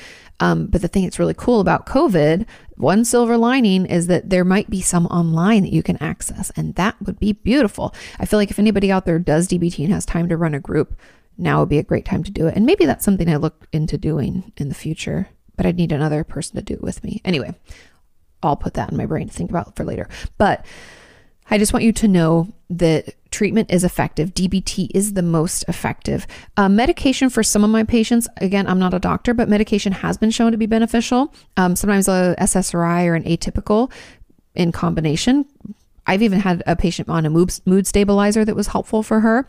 [0.41, 4.45] Um, but the thing that's really cool about COVID, one silver lining is that there
[4.45, 7.95] might be some online that you can access, and that would be beautiful.
[8.19, 10.61] I feel like if anybody out there does DBT and has time to run a
[10.61, 10.99] group,
[11.37, 12.57] now would be a great time to do it.
[12.57, 16.25] And maybe that's something I look into doing in the future, but I'd need another
[16.25, 17.21] person to do it with me.
[17.25, 17.55] Anyway,
[18.43, 20.09] I'll put that in my brain to think about for later.
[20.39, 20.65] But
[21.51, 24.33] I just want you to know that treatment is effective.
[24.33, 26.27] DBT is the most effective.
[26.57, 30.17] Uh, medication for some of my patients, again, I'm not a doctor, but medication has
[30.17, 31.35] been shown to be beneficial.
[31.57, 33.91] Um, sometimes a SSRI or an atypical
[34.55, 35.45] in combination.
[36.07, 39.47] I've even had a patient on a mood, mood stabilizer that was helpful for her.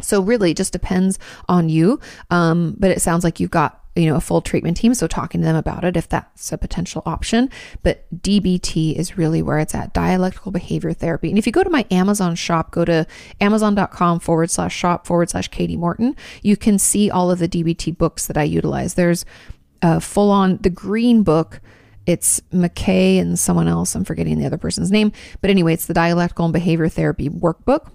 [0.00, 1.18] So really, it just depends
[1.48, 2.00] on you.
[2.30, 5.40] Um, but it sounds like you've got you know a full treatment team so talking
[5.40, 7.50] to them about it if that's a potential option.
[7.82, 11.30] But dbt is really where it's at dialectical behavior therapy.
[11.30, 13.06] And if you go to my amazon shop go to
[13.40, 17.96] amazon.com forward slash shop forward slash kati morton you can see all of the dbt
[17.96, 18.94] books that i utilize.
[18.94, 19.24] There's
[19.82, 21.60] a full on the green book
[22.04, 25.10] it's mckay and someone else i'm forgetting the other person's name.
[25.40, 27.90] But anyway it's the dialectical and behavior therapy workbook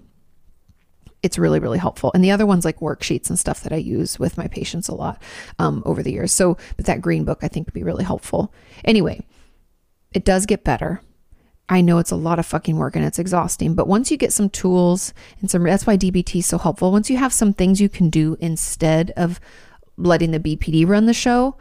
[1.22, 2.10] it's really really helpful.
[2.14, 4.94] And the other ones like worksheets and stuff that i use with my patients a
[4.94, 5.22] lot
[5.58, 6.32] um, over the years.
[6.32, 8.52] So but that green book i think would be really helpful.
[8.84, 9.24] Anyway
[10.12, 11.00] it does get better.
[11.68, 14.32] I know it's a lot of fucking work and it's exhausting but once you get
[14.32, 16.92] some tools and some that's why dbt is so helpful.
[16.92, 19.40] Once you have some things you can do instead of
[19.96, 21.56] letting the bpd run the show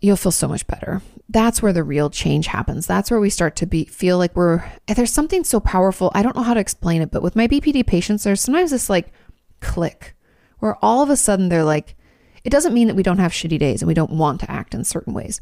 [0.00, 2.86] you'll feel so much better that's where the real change happens.
[2.86, 6.10] That's where we start to be feel like we're there's something so powerful.
[6.14, 8.90] I don't know how to explain it, but with my BPD patients, there's sometimes this
[8.90, 9.12] like
[9.60, 10.14] click
[10.58, 11.96] where all of a sudden they're like,
[12.44, 14.74] it doesn't mean that we don't have shitty days and we don't want to act
[14.74, 15.40] in certain ways.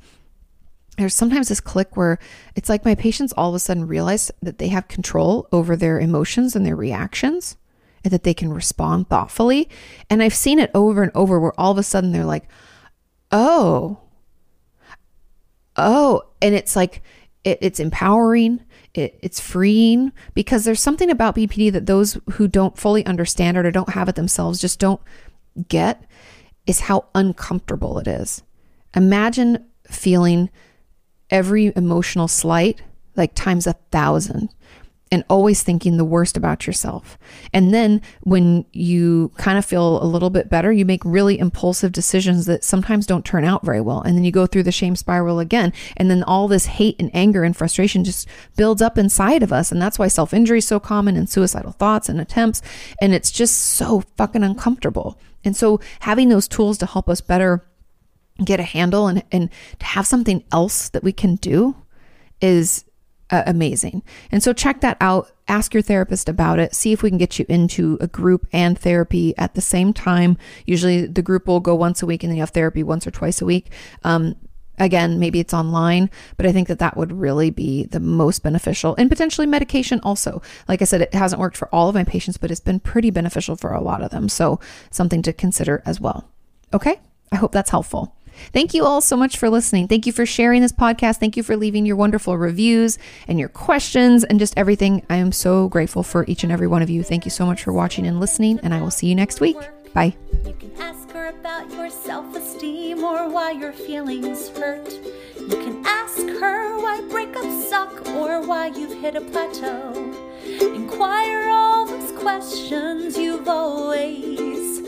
[0.98, 2.18] There's sometimes this click where
[2.54, 5.98] it's like my patients all of a sudden realize that they have control over their
[5.98, 7.56] emotions and their reactions
[8.04, 9.68] and that they can respond thoughtfully.
[10.10, 12.48] And I've seen it over and over where all of a sudden they're like,
[13.30, 14.01] oh,
[15.76, 17.02] oh, and it's like
[17.44, 18.64] it, it's empowering,
[18.94, 23.66] it, it's freeing because there's something about BPD that those who don't fully understand it
[23.66, 25.00] or don't have it themselves just don't
[25.68, 26.04] get
[26.66, 28.42] is how uncomfortable it is.
[28.94, 30.50] Imagine feeling
[31.30, 32.82] every emotional slight
[33.16, 34.48] like times a thousand
[35.12, 37.18] and always thinking the worst about yourself.
[37.52, 41.92] And then when you kind of feel a little bit better, you make really impulsive
[41.92, 44.00] decisions that sometimes don't turn out very well.
[44.00, 45.74] And then you go through the shame spiral again.
[45.98, 49.70] And then all this hate and anger and frustration just builds up inside of us.
[49.70, 52.62] And that's why self injury is so common and suicidal thoughts and attempts.
[53.02, 55.20] And it's just so fucking uncomfortable.
[55.44, 57.62] And so having those tools to help us better
[58.42, 61.76] get a handle and, and to have something else that we can do
[62.40, 62.84] is
[63.32, 64.02] uh, amazing.
[64.30, 65.32] And so check that out.
[65.48, 66.74] Ask your therapist about it.
[66.74, 70.36] See if we can get you into a group and therapy at the same time.
[70.66, 73.10] Usually the group will go once a week and then you have therapy once or
[73.10, 73.72] twice a week.
[74.04, 74.36] Um,
[74.78, 78.94] again, maybe it's online, but I think that that would really be the most beneficial
[78.96, 80.42] and potentially medication also.
[80.68, 83.10] Like I said, it hasn't worked for all of my patients, but it's been pretty
[83.10, 84.28] beneficial for a lot of them.
[84.28, 84.60] So
[84.90, 86.28] something to consider as well.
[86.74, 87.00] Okay.
[87.30, 88.14] I hope that's helpful.
[88.52, 89.88] Thank you all so much for listening.
[89.88, 91.18] Thank you for sharing this podcast.
[91.18, 95.04] Thank you for leaving your wonderful reviews and your questions and just everything.
[95.08, 97.02] I am so grateful for each and every one of you.
[97.02, 99.56] Thank you so much for watching and listening, and I will see you next week.
[99.94, 100.16] Bye.
[100.46, 104.90] You can ask her about your self esteem or why your feelings hurt.
[105.38, 109.92] You can ask her why breakups suck or why you've hit a plateau.
[110.46, 114.80] Inquire all those questions you've always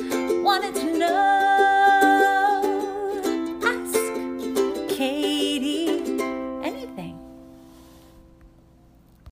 [0.42, 2.03] wanted to know.
[4.94, 6.43] Kati.